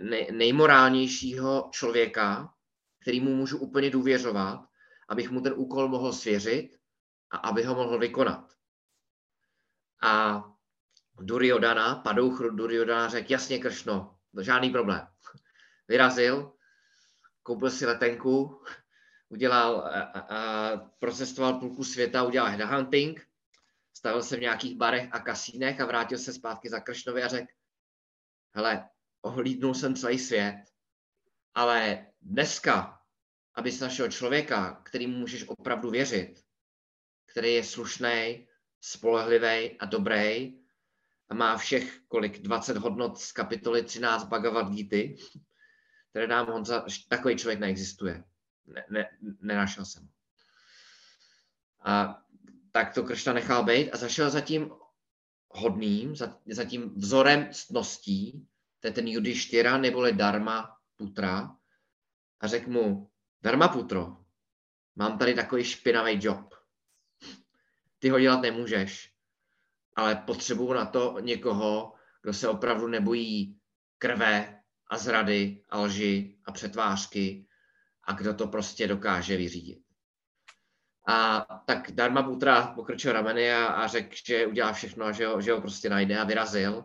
[0.00, 2.54] nej, nejmorálnějšího člověka,
[3.02, 4.60] kterýmu můžu úplně důvěřovat,
[5.08, 6.70] abych mu ten úkol mohl svěřit
[7.30, 8.52] a aby ho mohl vykonat.
[10.02, 10.44] A
[11.20, 15.06] Duryodana, padouch Duryodana řekl, jasně Kršno, žádný problém.
[15.90, 16.52] Vyrazil,
[17.42, 18.62] koupil si letenku,
[19.28, 23.28] udělal, a, a, procestoval půlku světa, udělal headhunting,
[23.92, 27.52] stavil se v nějakých barech a kasínech a vrátil se zpátky za Kršnovi a řekl,
[28.54, 28.88] hele,
[29.22, 30.64] ohlídnul jsem celý svět,
[31.54, 33.02] ale dneska,
[33.54, 36.44] abys našel člověka, kterýmu můžeš opravdu věřit,
[37.26, 38.48] který je slušný,
[38.80, 40.60] spolehlivý a dobrý,
[41.28, 45.24] a má všech kolik 20 hodnot z kapitoly 13 Bhagavad Gita,
[46.10, 48.24] které nám Honza, takový člověk neexistuje.
[48.66, 50.08] Ne, ne, nenašel jsem.
[51.84, 52.22] A
[52.72, 54.70] tak to Kršna nechal být a zašel za tím
[55.48, 58.46] hodným, za, za tím vzorem ctností,
[58.80, 61.56] to je ten Judištyra neboli Dharma Putra,
[62.40, 63.10] a řekl mu,
[63.42, 64.16] Dharma Putro,
[64.96, 66.54] mám tady takový špinavý job.
[67.98, 69.10] Ty ho dělat nemůžeš
[70.00, 71.92] ale potřebuju na to někoho,
[72.22, 73.60] kdo se opravdu nebojí
[73.98, 74.59] krve
[74.90, 77.46] a zrady a lži a přetvářky
[78.04, 79.82] a kdo to prostě dokáže vyřídit.
[81.08, 85.40] A tak Dharma Putra pokrčil rameny a, a řekl, že udělá všechno a že ho,
[85.40, 86.84] že ho prostě najde a vyrazil.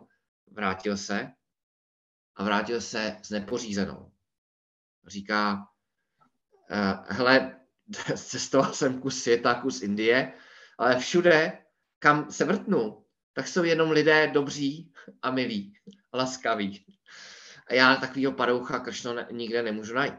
[0.52, 1.32] Vrátil se
[2.36, 4.12] a vrátil se s nepořízenou.
[5.06, 5.68] Říká,
[7.08, 7.60] hele,
[8.16, 10.32] cestoval jsem kus světa, kus Indie,
[10.78, 11.58] ale všude,
[11.98, 14.92] kam se vrtnu, tak jsou jenom lidé dobří
[15.22, 15.74] a milí,
[16.14, 16.95] laskaví.
[17.66, 20.14] A já takovýho padoucha kršno nikde nemůžu najít.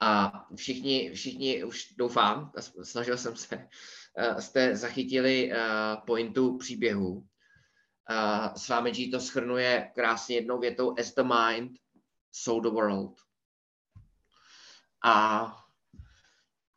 [0.00, 2.52] A všichni, všichni už doufám,
[2.82, 3.68] snažil jsem se,
[4.16, 5.56] eh, jste zachytili eh,
[6.06, 7.28] pointu příběhu.
[8.10, 11.78] Uh, Swamiji to schrnuje krásně jednou větou as the mind,
[12.32, 13.20] so the world.
[15.04, 15.44] A,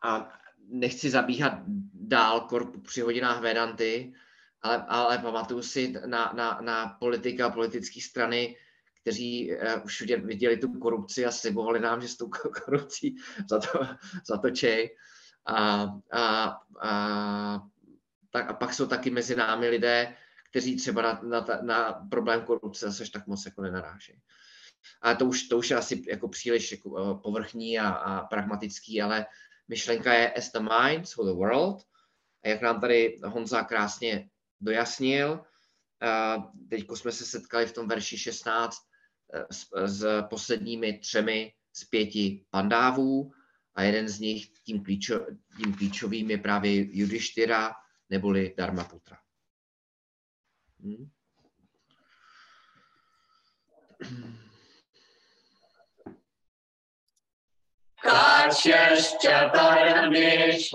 [0.04, 1.54] a nechci zabíhat
[1.94, 2.48] dál
[2.88, 4.14] při hodinách Vedanty,
[4.68, 8.56] ale, ale pamatuju si na, na, na politika, politické strany,
[9.02, 12.30] kteří uh, už viděli tu korupci a slibovali nám, že s tou
[12.66, 13.16] korupcí
[13.50, 13.80] za to,
[14.28, 14.42] za.
[15.46, 17.62] A, a, a,
[18.30, 20.16] tak, a pak jsou taky mezi námi lidé,
[20.50, 24.22] kteří třeba na, na, na problém korupce zase tak moc jako nenarážejí.
[25.02, 29.26] A to už, to už je asi jako příliš jako povrchní a, a pragmatický, ale
[29.68, 31.84] myšlenka je as the mind, so the world.
[32.44, 34.30] A jak nám tady Honza krásně
[34.61, 35.45] dojasnil,
[36.71, 38.77] teď jsme se setkali v tom verši 16
[39.51, 43.33] s, s posledními třemi z pěti pandávů
[43.75, 45.27] a jeden z nich tím, klíčo,
[45.57, 47.73] tím klíčovým je právě Judištyra
[48.11, 49.19] neboli Dharmaputra.
[50.81, 51.11] Hmm.
[58.03, 60.73] काश्यश्च परमेश्वासः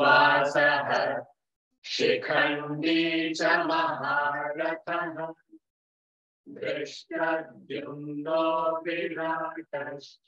[1.83, 5.33] शिखण्डी च महारथः
[6.49, 8.43] दृष्टद्युम्नो
[8.83, 10.26] विराटश्च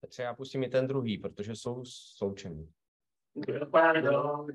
[0.00, 2.72] Takže já pustím i ten druhý, protože jsou sloučený.
[3.44, 4.46] कृपणो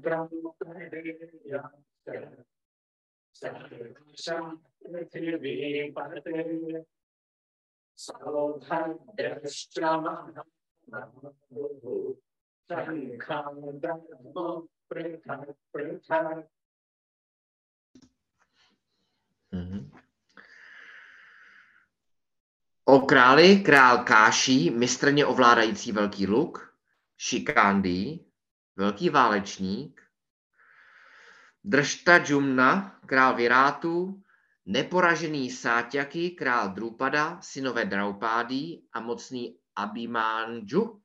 [19.52, 19.91] Mhm.
[22.86, 26.76] O králi král Káší, mistrně ovládající velký luk,
[27.18, 28.26] Šikándý,
[28.76, 30.02] velký válečník,
[31.64, 34.24] Držta Džumna, král Virátu,
[34.66, 41.01] neporažený Sátyaky, král Drupada, synové Draupádí a mocný Abhimánju,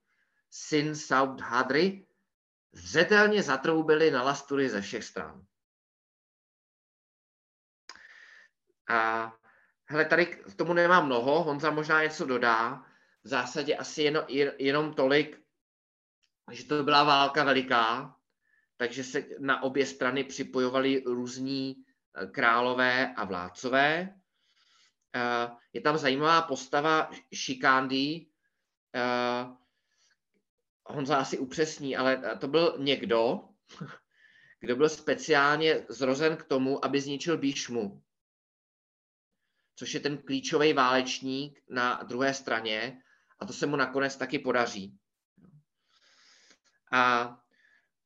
[0.51, 2.07] syn Saudhadry,
[2.73, 5.47] zřetelně zatroubili na lastury ze všech stran.
[8.89, 9.33] A
[9.85, 12.87] hele, tady k tomu nemám mnoho, Honza možná něco dodá.
[13.25, 14.25] V zásadě asi jenom,
[14.59, 15.43] jenom tolik,
[16.53, 18.17] že to byla válka veliká,
[18.77, 21.86] takže se na obě strany připojovali různí
[22.31, 24.15] králové a vládcové.
[25.17, 28.27] Eh, je tam zajímavá postava Šikandy.
[28.95, 29.47] Eh,
[30.89, 33.41] Honza asi upřesní, ale to byl někdo,
[34.61, 38.03] kdo byl speciálně zrozen k tomu, aby zničil Bíšmu,
[39.77, 43.03] což je ten klíčový válečník na druhé straně
[43.39, 44.99] a to se mu nakonec taky podaří.
[46.93, 47.37] A,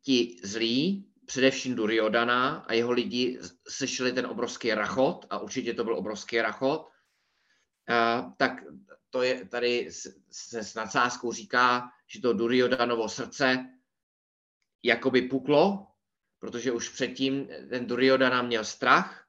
[0.03, 3.39] ti zlí, především Duryodana a jeho lidi
[3.69, 6.89] slyšeli ten obrovský rachot, a určitě to byl obrovský rachot,
[8.37, 8.53] tak
[9.15, 9.91] to je tady
[10.31, 13.71] se s nadsázkou říká, že to Duryodanovo srdce
[14.83, 15.87] jakoby puklo,
[16.39, 19.27] protože už předtím ten Duryodana měl strach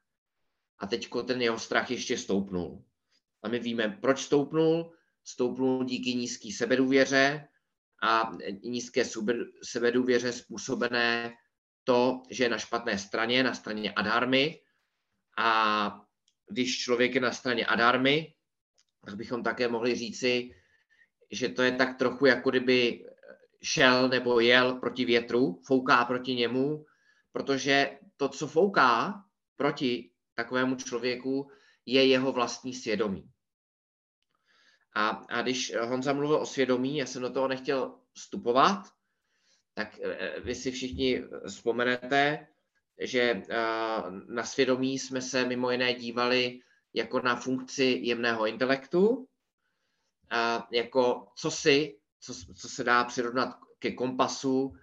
[0.79, 2.83] a teď ten jeho strach ještě stoupnul.
[3.43, 4.91] A my víme, proč stoupnul.
[5.23, 7.47] Stoupnul díky nízký sebedůvěře,
[8.03, 8.31] a
[8.63, 9.03] nízké
[9.63, 11.33] sebedůvěře způsobené
[11.83, 14.61] to, že je na špatné straně, na straně adharmy.
[15.37, 16.01] A
[16.49, 18.34] když člověk je na straně adharmy,
[19.13, 20.51] bychom také mohli říci,
[21.31, 23.05] že to je tak trochu jako kdyby
[23.63, 26.85] šel nebo jel proti větru, fouká proti němu,
[27.31, 29.23] protože to, co fouká
[29.55, 31.51] proti takovému člověku,
[31.85, 33.29] je jeho vlastní svědomí.
[34.95, 38.87] A, a když Honza mluvil o svědomí, já jsem do toho nechtěl vstupovat,
[39.73, 42.47] tak eh, vy si všichni vzpomenete,
[42.99, 43.45] že eh,
[44.27, 46.59] na svědomí jsme se mimo jiné dívali
[46.95, 49.27] jako na funkci jemného intelektu,
[50.71, 54.73] jako co si, co, co se dá přirovnat ke kompasu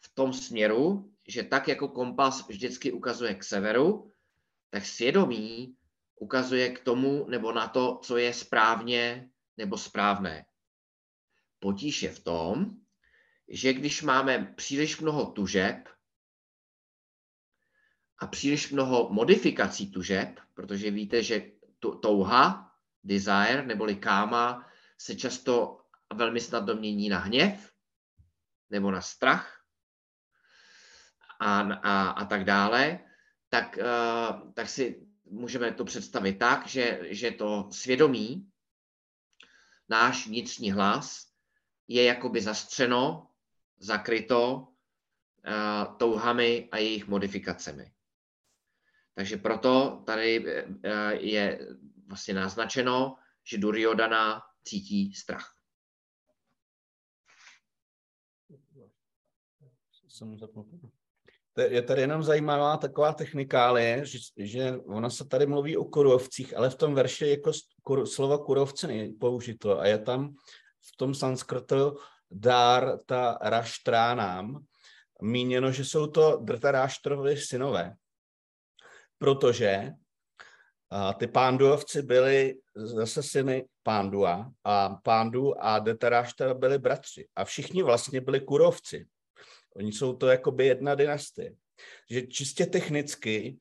[0.00, 4.12] v tom směru, že tak jako kompas vždycky ukazuje k severu,
[4.70, 5.76] tak svědomí
[6.16, 10.46] ukazuje k tomu nebo na to, co je správně nebo správné.
[11.58, 12.76] Potíž je v tom,
[13.48, 15.88] že když máme příliš mnoho tužeb
[18.18, 22.72] a příliš mnoho modifikací tužeb, protože víte, že touha,
[23.04, 24.66] desire neboli káma
[24.98, 25.80] se často
[26.14, 27.72] velmi snadno mění na hněv
[28.70, 29.60] nebo na strach
[31.40, 32.98] a, a, a tak dále,
[33.48, 38.50] tak, uh, tak si můžeme to představit tak, že, že to svědomí,
[39.88, 41.26] náš vnitřní hlas,
[41.88, 43.30] je jakoby zastřeno,
[43.78, 47.95] zakryto uh, touhami a jejich modifikacemi.
[49.16, 51.68] Takže proto tady uh, je
[52.06, 55.52] vlastně naznačeno, že Duryodhana cítí strach.
[60.08, 60.36] Jsem
[61.68, 66.70] je tady jenom zajímavá taková technikálie, že, že ona se tady mluví o kurovcích, ale
[66.70, 67.50] v tom verši jako
[67.82, 70.34] kur, slovo kurovce není použito a je tam
[70.92, 71.96] v tom sanskrtu
[72.30, 74.64] dár ta raštránám
[75.22, 77.94] míněno, že jsou to drtaráštrovi synové,
[79.18, 79.92] protože
[80.90, 87.82] a ty pánduovci byli zase syny pándua a pándu a Detaráštra byli bratři a všichni
[87.82, 89.06] vlastně byli kurovci.
[89.76, 91.54] Oni jsou to jakoby jedna dynastie.
[92.10, 93.58] Že čistě technicky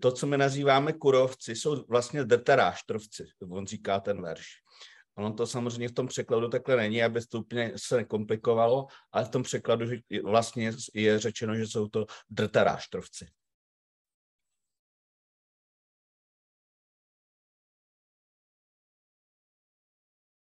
[0.00, 4.46] to, co my nazýváme kurovci, jsou vlastně drtaráštrovci, on říká ten verš.
[5.16, 9.28] Ono to samozřejmě v tom překladu takhle není, aby to úplně se nekomplikovalo, ale v
[9.28, 9.86] tom překladu
[10.24, 13.26] vlastně je řečeno, že jsou to drtaráštrovci.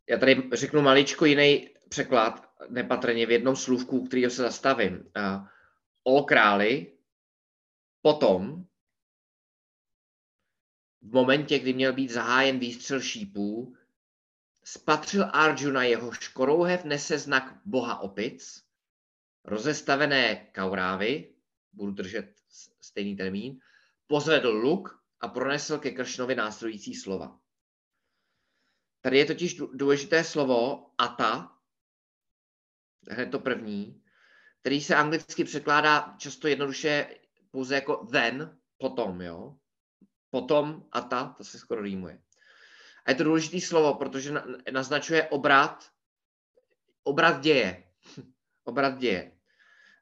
[0.09, 5.13] Já tady řeknu maličko jiný překlad, nepatrně v jednom slůvku, který se zastavím.
[6.03, 6.93] O králi
[8.03, 8.65] potom,
[11.03, 13.77] v momentě, kdy měl být zahájen výstřel šípů,
[14.65, 18.65] spatřil Arjuna jeho škorouhev nese znak boha opic,
[19.45, 21.35] rozestavené kaurávy,
[21.73, 22.41] budu držet
[22.81, 23.61] stejný termín,
[24.07, 27.41] pozvedl luk a pronesl ke Kršnovi následující slova.
[29.01, 31.57] Tady je totiž důležité slovo ata,
[33.11, 34.03] hned to první,
[34.61, 37.17] který se anglicky překládá často jednoduše
[37.51, 39.57] pouze jako then, potom, jo.
[40.31, 42.23] Potom ata, to se skoro rýmuje.
[43.05, 44.35] A je to důležité slovo, protože
[44.73, 45.91] naznačuje obrat,
[47.03, 47.85] obrat děje.
[48.65, 49.33] obrat děje.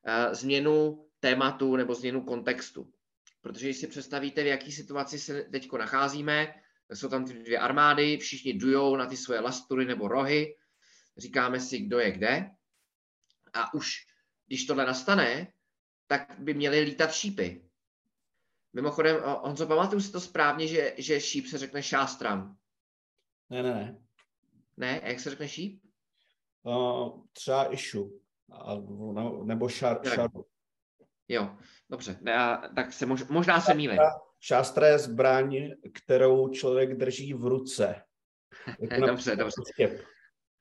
[0.04, 2.92] Eh, změnu tématu nebo změnu kontextu.
[3.40, 6.54] Protože když si představíte, v jaké situaci se teď nacházíme,
[6.94, 10.54] jsou tam ty dvě armády, všichni dujou na ty svoje lastury nebo rohy,
[11.16, 12.50] říkáme si, kdo je kde.
[13.52, 14.06] A už
[14.46, 15.52] když tohle nastane,
[16.06, 17.64] tak by měly lítat šípy.
[18.72, 22.56] Mimochodem, Honzo, pamatuju si to správně, že, že šíp se řekne šástram.
[23.50, 23.98] Ne, ne, ne.
[24.76, 25.00] Ne?
[25.00, 25.82] A jak se řekne šíp?
[26.62, 28.20] Uh, třeba išu.
[29.44, 30.46] Nebo šar, šaru.
[31.28, 31.56] Jo,
[31.90, 32.18] dobře.
[32.26, 33.98] Já, tak se mož, možná se mýlím.
[34.40, 38.02] Šástra je zbraň, kterou člověk drží v ruce.
[39.06, 39.62] dobře, dobře.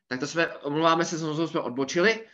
[0.08, 2.28] Tak to jsme, omlouváme se, znovu jsme odbočili.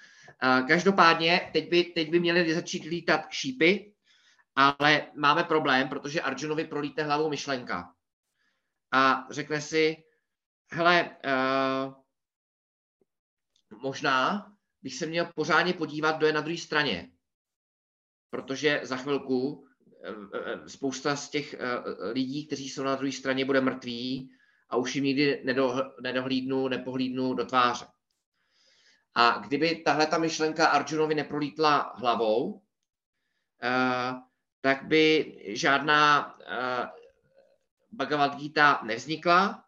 [0.67, 3.93] Každopádně, teď by, teď by měly začít lítat šípy,
[4.55, 7.93] ale máme problém, protože Arjunovi prolíte hlavou myšlenka.
[8.91, 10.03] A řekne si,
[10.71, 11.93] hele, uh,
[13.81, 14.47] možná
[14.81, 17.12] bych se měl pořádně podívat, kdo je na druhé straně
[18.33, 19.67] protože za chvilku
[20.03, 21.57] eh, eh, spousta z těch eh,
[22.11, 24.31] lidí, kteří jsou na druhé straně, bude mrtví
[24.69, 25.43] a už jim nikdy
[26.01, 27.85] nedohlídnu, nepohlídnu do tváře.
[29.15, 32.61] A kdyby tahle ta myšlenka Arjunovi neprolítla hlavou,
[34.61, 36.35] tak by žádná
[37.91, 39.63] Bhagavad Gita nevznikla,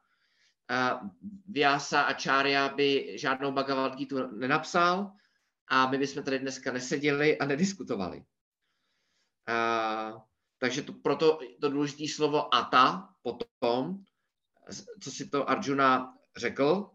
[1.48, 5.12] Vyasa a Čárya by žádnou Bhagavad Gita nenapsal
[5.68, 8.24] a my bychom tady dneska neseděli a nediskutovali.
[9.50, 10.22] Uh,
[10.58, 14.04] takže to, proto to důležité slovo ata potom,
[15.00, 16.90] co si to Arjuna řekl,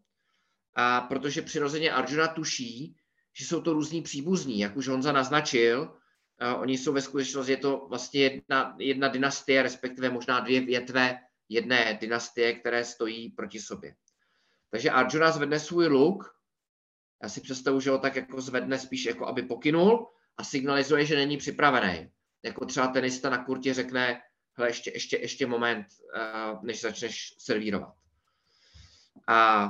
[0.74, 2.96] a protože přirozeně Arjuna tuší,
[3.32, 5.96] že jsou to různí příbuzní, jak už Honza naznačil,
[6.38, 11.18] a oni jsou ve skutečnosti, je to vlastně jedna, jedna dynastie, respektive možná dvě větve
[11.48, 13.94] jedné dynastie, které stojí proti sobě.
[14.70, 16.34] Takže Arjuna zvedne svůj luk,
[17.22, 21.16] já si představu, že ho tak jako zvedne spíš jako aby pokynul a signalizuje, že
[21.16, 22.10] není připravený.
[22.42, 24.22] Jako třeba tenista na kurtě řekne,
[24.52, 25.86] hele, ještě, ještě, ještě moment,
[26.62, 27.94] než začneš servírovat.
[29.26, 29.64] A,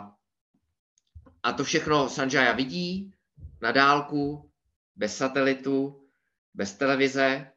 [1.42, 3.14] a to všechno Sanjaya vidí
[3.60, 4.50] na dálku,
[4.96, 6.08] bez satelitu,
[6.54, 7.52] bez televize,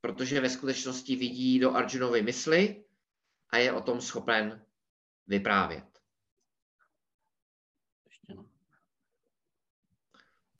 [0.00, 2.84] protože ve skutečnosti vidí do Arjunovy mysli
[3.50, 4.66] a je o tom schopen
[5.26, 5.84] vyprávět.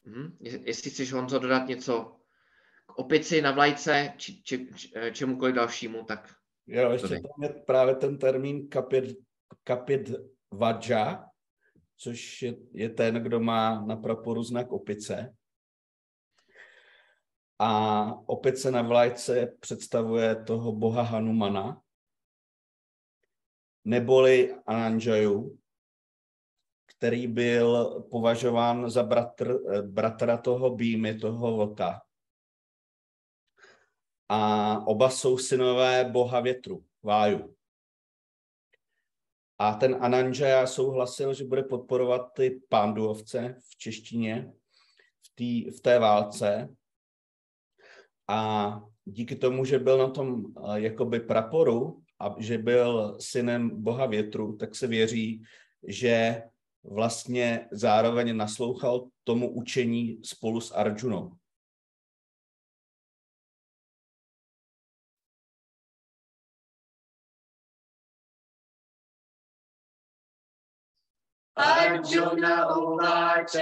[0.04, 0.36] Mhm.
[0.40, 2.21] Jestli chceš, Honzo, dodat něco
[2.92, 6.34] k opici na vlajce, či, či, či, čemukoliv dalšímu, tak...
[6.66, 9.18] Jo, ještě tam je právě ten termín kapit,
[9.64, 10.10] kapit
[10.50, 11.24] vadža,
[11.96, 15.34] což je, je ten, kdo má na praporu znak opice.
[17.58, 21.80] A opice na vlajce představuje toho boha Hanumana,
[23.84, 25.58] neboli Ananjaju,
[26.86, 32.02] který byl považován za bratr, bratra toho Bímy, toho vlka.
[34.34, 37.54] A oba jsou synové boha větru, Váju.
[39.58, 44.52] A ten Ananjaya souhlasil, že bude podporovat ty pánduovce v češtině
[45.22, 46.68] v, tý, v té válce.
[48.28, 54.06] A díky tomu, že byl na tom eh, jakoby praporu a že byl synem boha
[54.06, 55.42] větru, tak se věří,
[55.86, 56.42] že
[56.84, 61.32] vlastně zároveň naslouchal tomu učení spolu s Arjunou.
[71.92, 73.54] Arjun उवाच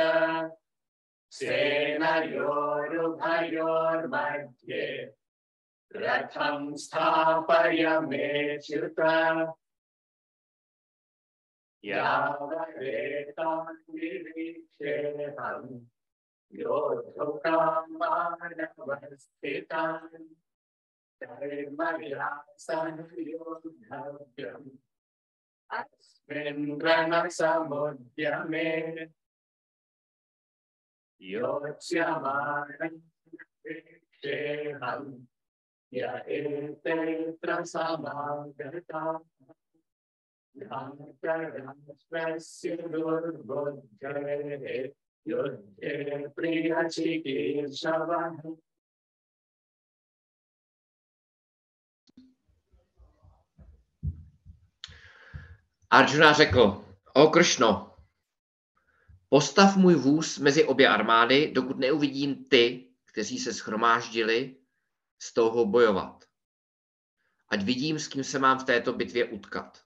[1.32, 1.96] सेनयोरुभयोर्मध्ये
[5.90, 9.00] रथं स्थापय मेच्युत
[11.84, 15.64] यावदेतान् निरीक्षेऽहं
[16.52, 17.38] योद्धुकामानवस्थितान्
[21.20, 22.28] धर्मया
[22.66, 23.70] संयोद्धव्यम्
[25.78, 28.68] अस्मिन् रणसमुद्यमे
[35.92, 36.06] य
[36.36, 39.18] एतेऽत्र समागताः
[40.58, 44.64] ध्यानकरणस्य दुर्बुद्धेः
[45.26, 45.94] युद्धे
[46.36, 48.24] प्रियचिकीर्षवः
[55.92, 56.84] Arjuna řekl,
[57.14, 57.96] o Kršno,
[59.28, 64.56] postav můj vůz mezi obě armády, dokud neuvidím ty, kteří se schromáždili
[65.18, 66.24] s touhou bojovat.
[67.48, 69.84] Ať vidím, s kým se mám v této bitvě utkat.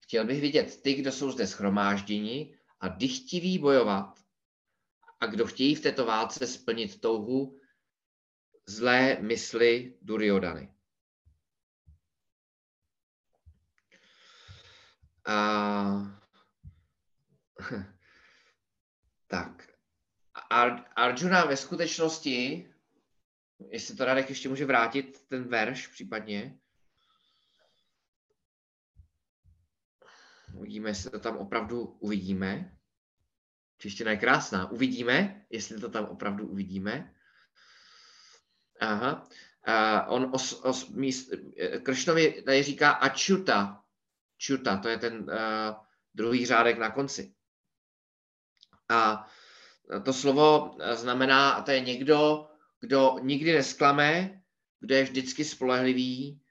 [0.00, 4.20] Chtěl bych vidět ty, kdo jsou zde schromážděni a dychtiví bojovat
[5.20, 7.60] a kdo chtějí v této válce splnit touhu
[8.66, 10.74] zlé mysli Duryodany.
[15.26, 16.20] A...
[19.26, 19.68] tak.
[20.50, 22.68] Ar- Arjuna ve skutečnosti,
[23.70, 26.58] jestli to Radek ještě může vrátit, ten verš případně.
[30.54, 32.76] Uvidíme, jestli to tam opravdu uvidíme.
[33.78, 34.70] Čeština je krásná.
[34.70, 37.14] Uvidíme, jestli to tam opravdu uvidíme.
[38.80, 39.28] Aha.
[39.68, 41.30] Uh, on os, os, míst,
[41.82, 43.81] Kršnovi tady říká ačuta,
[44.42, 45.74] čuta, to je ten uh,
[46.14, 47.34] druhý řádek na konci.
[48.88, 49.30] A
[50.04, 52.48] to slovo znamená, to je někdo,
[52.80, 54.42] kdo nikdy nesklame,
[54.80, 56.42] kdo je vždycky spolehlivý,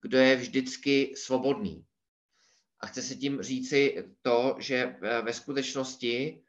[0.00, 1.86] kdo je vždycky svobodný.
[2.80, 6.42] A chce se tím říci to, že ve skutečnosti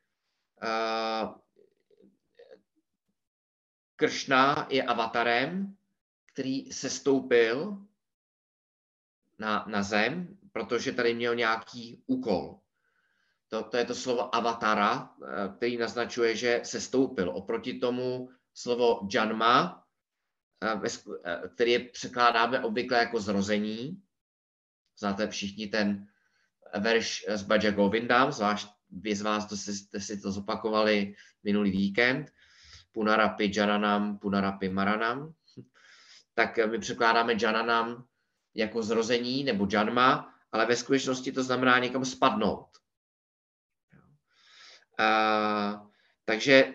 [0.63, 1.35] uh,
[3.95, 5.77] Kršna je avatarem,
[6.33, 7.77] který se stoupil
[9.39, 12.59] na, na zem, protože tady měl nějaký úkol.
[13.47, 17.31] To, to je to slovo avatara, eh, který naznačuje, že se stoupil.
[17.31, 19.83] Oproti tomu slovo janma,
[20.63, 20.81] eh,
[21.25, 24.03] eh, který je překládáme obvykle jako zrození.
[24.99, 26.07] Znáte všichni ten
[26.79, 32.31] verš z Baja Govindam, zvlášť vy z vás, kdo jste si to zopakovali minulý víkend.
[32.91, 35.33] Punarapi Jananam, Punarapi Maranam.
[36.33, 38.05] Tak my překládáme Jananam
[38.55, 42.69] jako zrození nebo Janma, ale ve skutečnosti to znamená někam spadnout,
[44.99, 45.87] Uh,
[46.25, 46.73] takže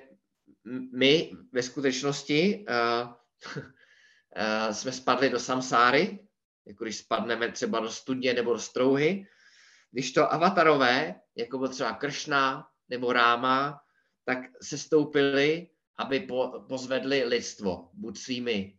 [0.93, 3.13] my ve skutečnosti uh,
[3.57, 6.29] uh, jsme spadli do samsáry,
[6.67, 9.27] jako když spadneme třeba do studně nebo do strouhy,
[9.91, 13.81] když to avatarové, jako byl třeba Kršna nebo Ráma,
[14.25, 18.79] tak se stoupili, aby po, pozvedli lidstvo, buď svými,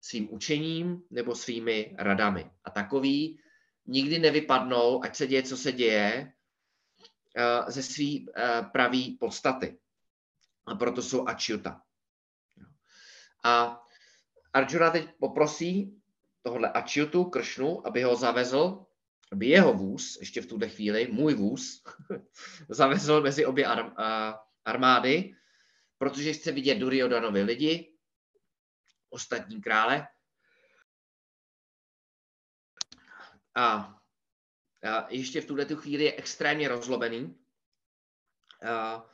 [0.00, 2.50] svým učením nebo svými radami.
[2.64, 3.40] A takový
[3.86, 6.32] nikdy nevypadnou, ať se děje, co se děje,
[7.36, 9.78] uh, ze své uh, pravý podstaty.
[10.66, 11.82] A proto jsou ačuta.
[13.44, 13.80] A
[14.52, 16.00] Arjuna teď poprosí
[16.42, 18.86] tohle ačiutu, kršnu, aby ho zavezl,
[19.32, 21.82] aby jeho vůz, ještě v tuhle chvíli, můj vůz,
[22.68, 25.34] zavezl mezi obě a, armády,
[25.98, 27.92] protože chce vidět Duryodanovi lidi,
[29.10, 30.06] ostatní krále.
[33.54, 33.98] A,
[34.82, 37.38] a ještě v tuhle chvíli je extrémně rozlobený,
[38.68, 39.06] a,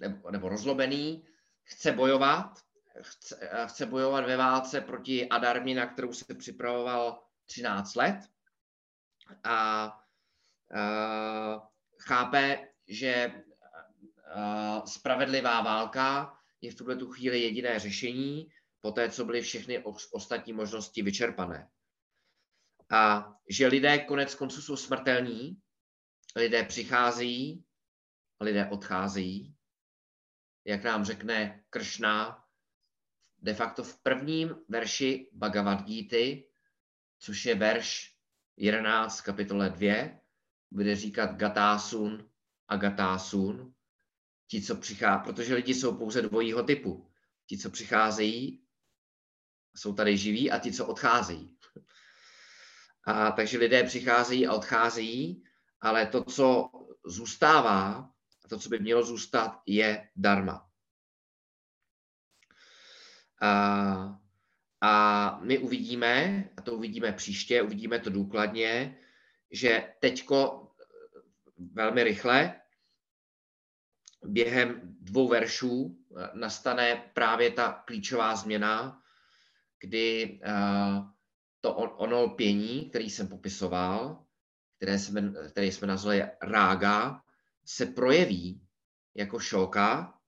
[0.00, 1.26] nebo, nebo rozlobený,
[1.62, 2.58] chce bojovat,
[3.02, 8.20] chce, chce bojovat ve válce proti Adarmě, na kterou se připravoval 13 let.
[9.44, 9.98] A, a
[12.00, 13.42] chápe, že
[14.34, 18.48] a, spravedlivá válka je v tuhle tu chvíli jediné řešení,
[18.80, 21.70] po té, co byly všechny ostatní možnosti vyčerpané.
[22.90, 25.62] A že lidé konec konců jsou smrtelní,
[26.36, 27.64] lidé přicházejí
[28.40, 29.56] a lidé odcházejí.
[30.64, 32.44] Jak nám řekne Kršna
[33.38, 36.46] de facto v prvním verši Bhagavad Gita,
[37.18, 38.16] což je verš
[38.56, 40.20] 11 kapitole 2,
[40.70, 42.30] bude říkat Gatásun
[42.68, 43.74] a Gatásun,
[44.46, 47.10] ti, co přichází, protože lidi jsou pouze dvojího typu.
[47.46, 48.64] Ti, co přicházejí,
[49.76, 51.53] jsou tady živí a ti, co odcházejí.
[53.06, 55.44] A takže lidé přicházejí a odcházejí,
[55.80, 56.70] ale to, co
[57.06, 58.10] zůstává,
[58.44, 60.68] a to, co by mělo zůstat, je darma.
[63.42, 64.20] A,
[64.80, 68.98] a my uvidíme, a to uvidíme příště, uvidíme to důkladně,
[69.50, 70.68] že teďko
[71.72, 72.60] velmi rychle
[74.24, 75.98] během dvou veršů
[76.34, 79.02] nastane právě ta klíčová změna,
[79.80, 80.40] kdy
[81.64, 84.24] to ono lpění, který jsem popisoval,
[84.76, 87.22] které jsme, které jsme nazvali rága,
[87.64, 88.60] se projeví
[89.14, 90.18] jako šoka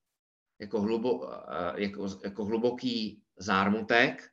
[0.58, 4.30] jako, hlubo, eh, jako, jako hluboký zármutek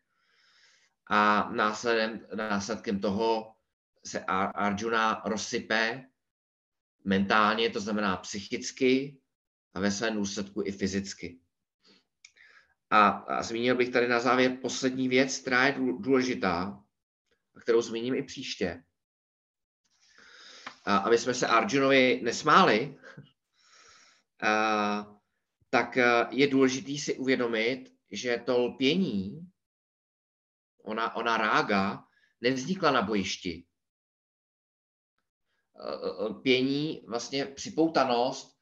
[1.10, 3.56] a následem, následkem toho
[4.06, 6.10] se Arjuna rozsype
[7.04, 9.18] mentálně, to znamená psychicky
[9.74, 11.40] a ve svém důsledku i fyzicky.
[12.90, 16.83] A, a zmínil bych tady na závěr poslední věc, která je důležitá,
[17.62, 18.84] kterou zmíním i příště.
[20.86, 23.00] A, aby jsme se Arjunovi nesmáli,
[24.44, 25.14] a,
[25.70, 29.52] tak eh, je důležitý si uvědomit, že to lpění,
[30.84, 32.04] ona, ona rága,
[32.42, 33.66] nevznikla na bojišti.
[35.80, 38.54] Eh, lpění, vlastně připoutanost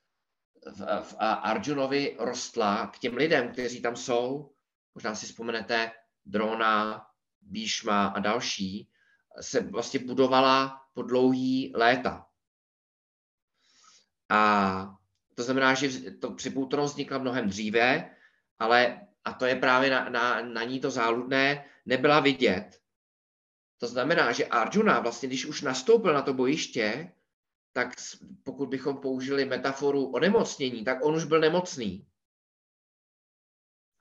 [0.65, 4.55] v, v Arjunovi rostla k těm lidem, kteří tam jsou.
[4.95, 5.91] Možná si vzpomenete
[6.25, 7.07] Drona,
[7.41, 8.89] Bíšma a další,
[9.41, 12.27] se vlastně budovala po dlouhý léta.
[14.29, 14.95] A
[15.35, 18.15] to znamená, že to připoutonost vznikla mnohem dříve,
[18.59, 22.81] ale, a to je právě na, na, na ní to záludné, nebyla vidět.
[23.77, 27.11] To znamená, že Arjuna vlastně, když už nastoupil na to bojiště,
[27.73, 27.89] tak
[28.43, 32.07] pokud bychom použili metaforu onemocnění, tak on už byl nemocný.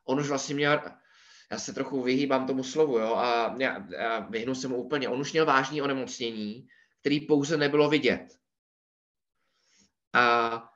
[0.05, 0.81] On už vlastně měl,
[1.53, 3.77] já se trochu vyhýbám tomu slovu, jo, a, já,
[4.09, 6.69] a vyhnu se mu úplně, on už měl vážný onemocnění,
[7.01, 8.39] který pouze nebylo vidět.
[10.13, 10.71] A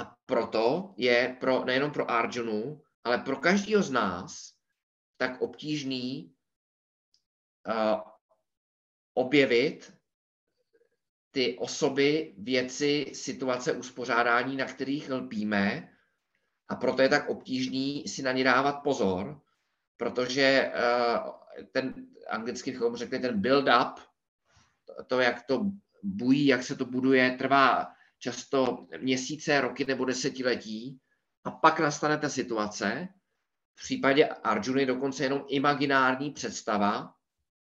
[0.00, 4.52] a proto je pro, nejenom pro Arjunu, ale pro každého z nás
[5.16, 6.34] tak obtížný
[7.68, 8.00] uh,
[9.14, 9.92] objevit
[11.30, 15.92] ty osoby, věci, situace, uspořádání, na kterých lpíme
[16.68, 19.40] a proto je tak obtížný si na ně dávat pozor,
[20.00, 21.30] protože uh,
[21.72, 21.94] ten,
[22.28, 23.94] anglicky bychom řekli, ten build-up,
[25.06, 25.64] to, jak to
[26.02, 31.00] bují, jak se to buduje, trvá často měsíce, roky nebo desetiletí
[31.44, 33.08] a pak nastane ta situace,
[33.74, 37.14] v případě Arjuny dokonce jenom imaginární představa,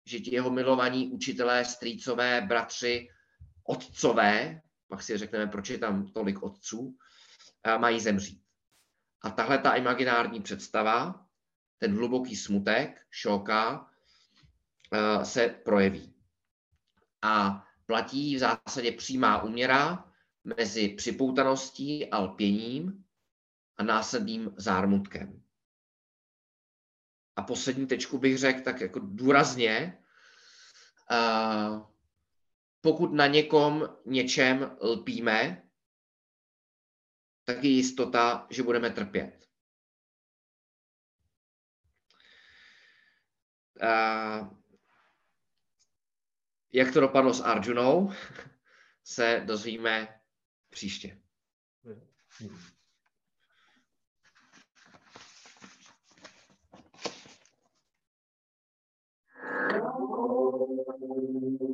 [0.05, 3.09] že ti jeho milovaní učitelé, strýcové, bratři,
[3.63, 6.97] otcové, pak si řekneme, proč je tam tolik otců,
[7.63, 8.41] eh, mají zemřít.
[9.21, 11.28] A tahle ta imaginární představa,
[11.80, 13.91] ten hluboký smutek, šoka,
[14.93, 16.13] eh, se projeví.
[17.21, 20.11] A platí v zásadě přímá úměra
[20.43, 23.05] mezi připoutaností a lpěním
[23.77, 25.43] a následným zármutkem.
[27.36, 30.03] A poslední tečku bych řekl tak jako důrazně,
[31.11, 31.88] uh,
[32.82, 35.69] pokud na někom něčem lpíme,
[37.45, 39.48] tak je jistota, že budeme trpět.
[46.73, 48.11] Jak to dopadlo s Arjunou,
[49.03, 50.19] se dozvíme
[50.69, 51.21] příště.
[61.19, 61.68] Om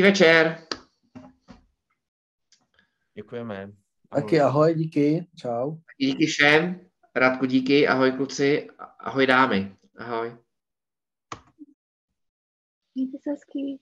[0.00, 0.66] Hezký večer.
[3.14, 3.72] Děkujeme.
[4.08, 5.76] Taky ahoj, díky, čau.
[5.98, 6.80] Díky všem.
[7.16, 7.88] Radku díky.
[7.88, 8.68] Ahoj kluci.
[8.98, 9.76] Ahoj dámy.
[9.98, 10.36] Ahoj.
[12.94, 13.80] Mějte se hezky.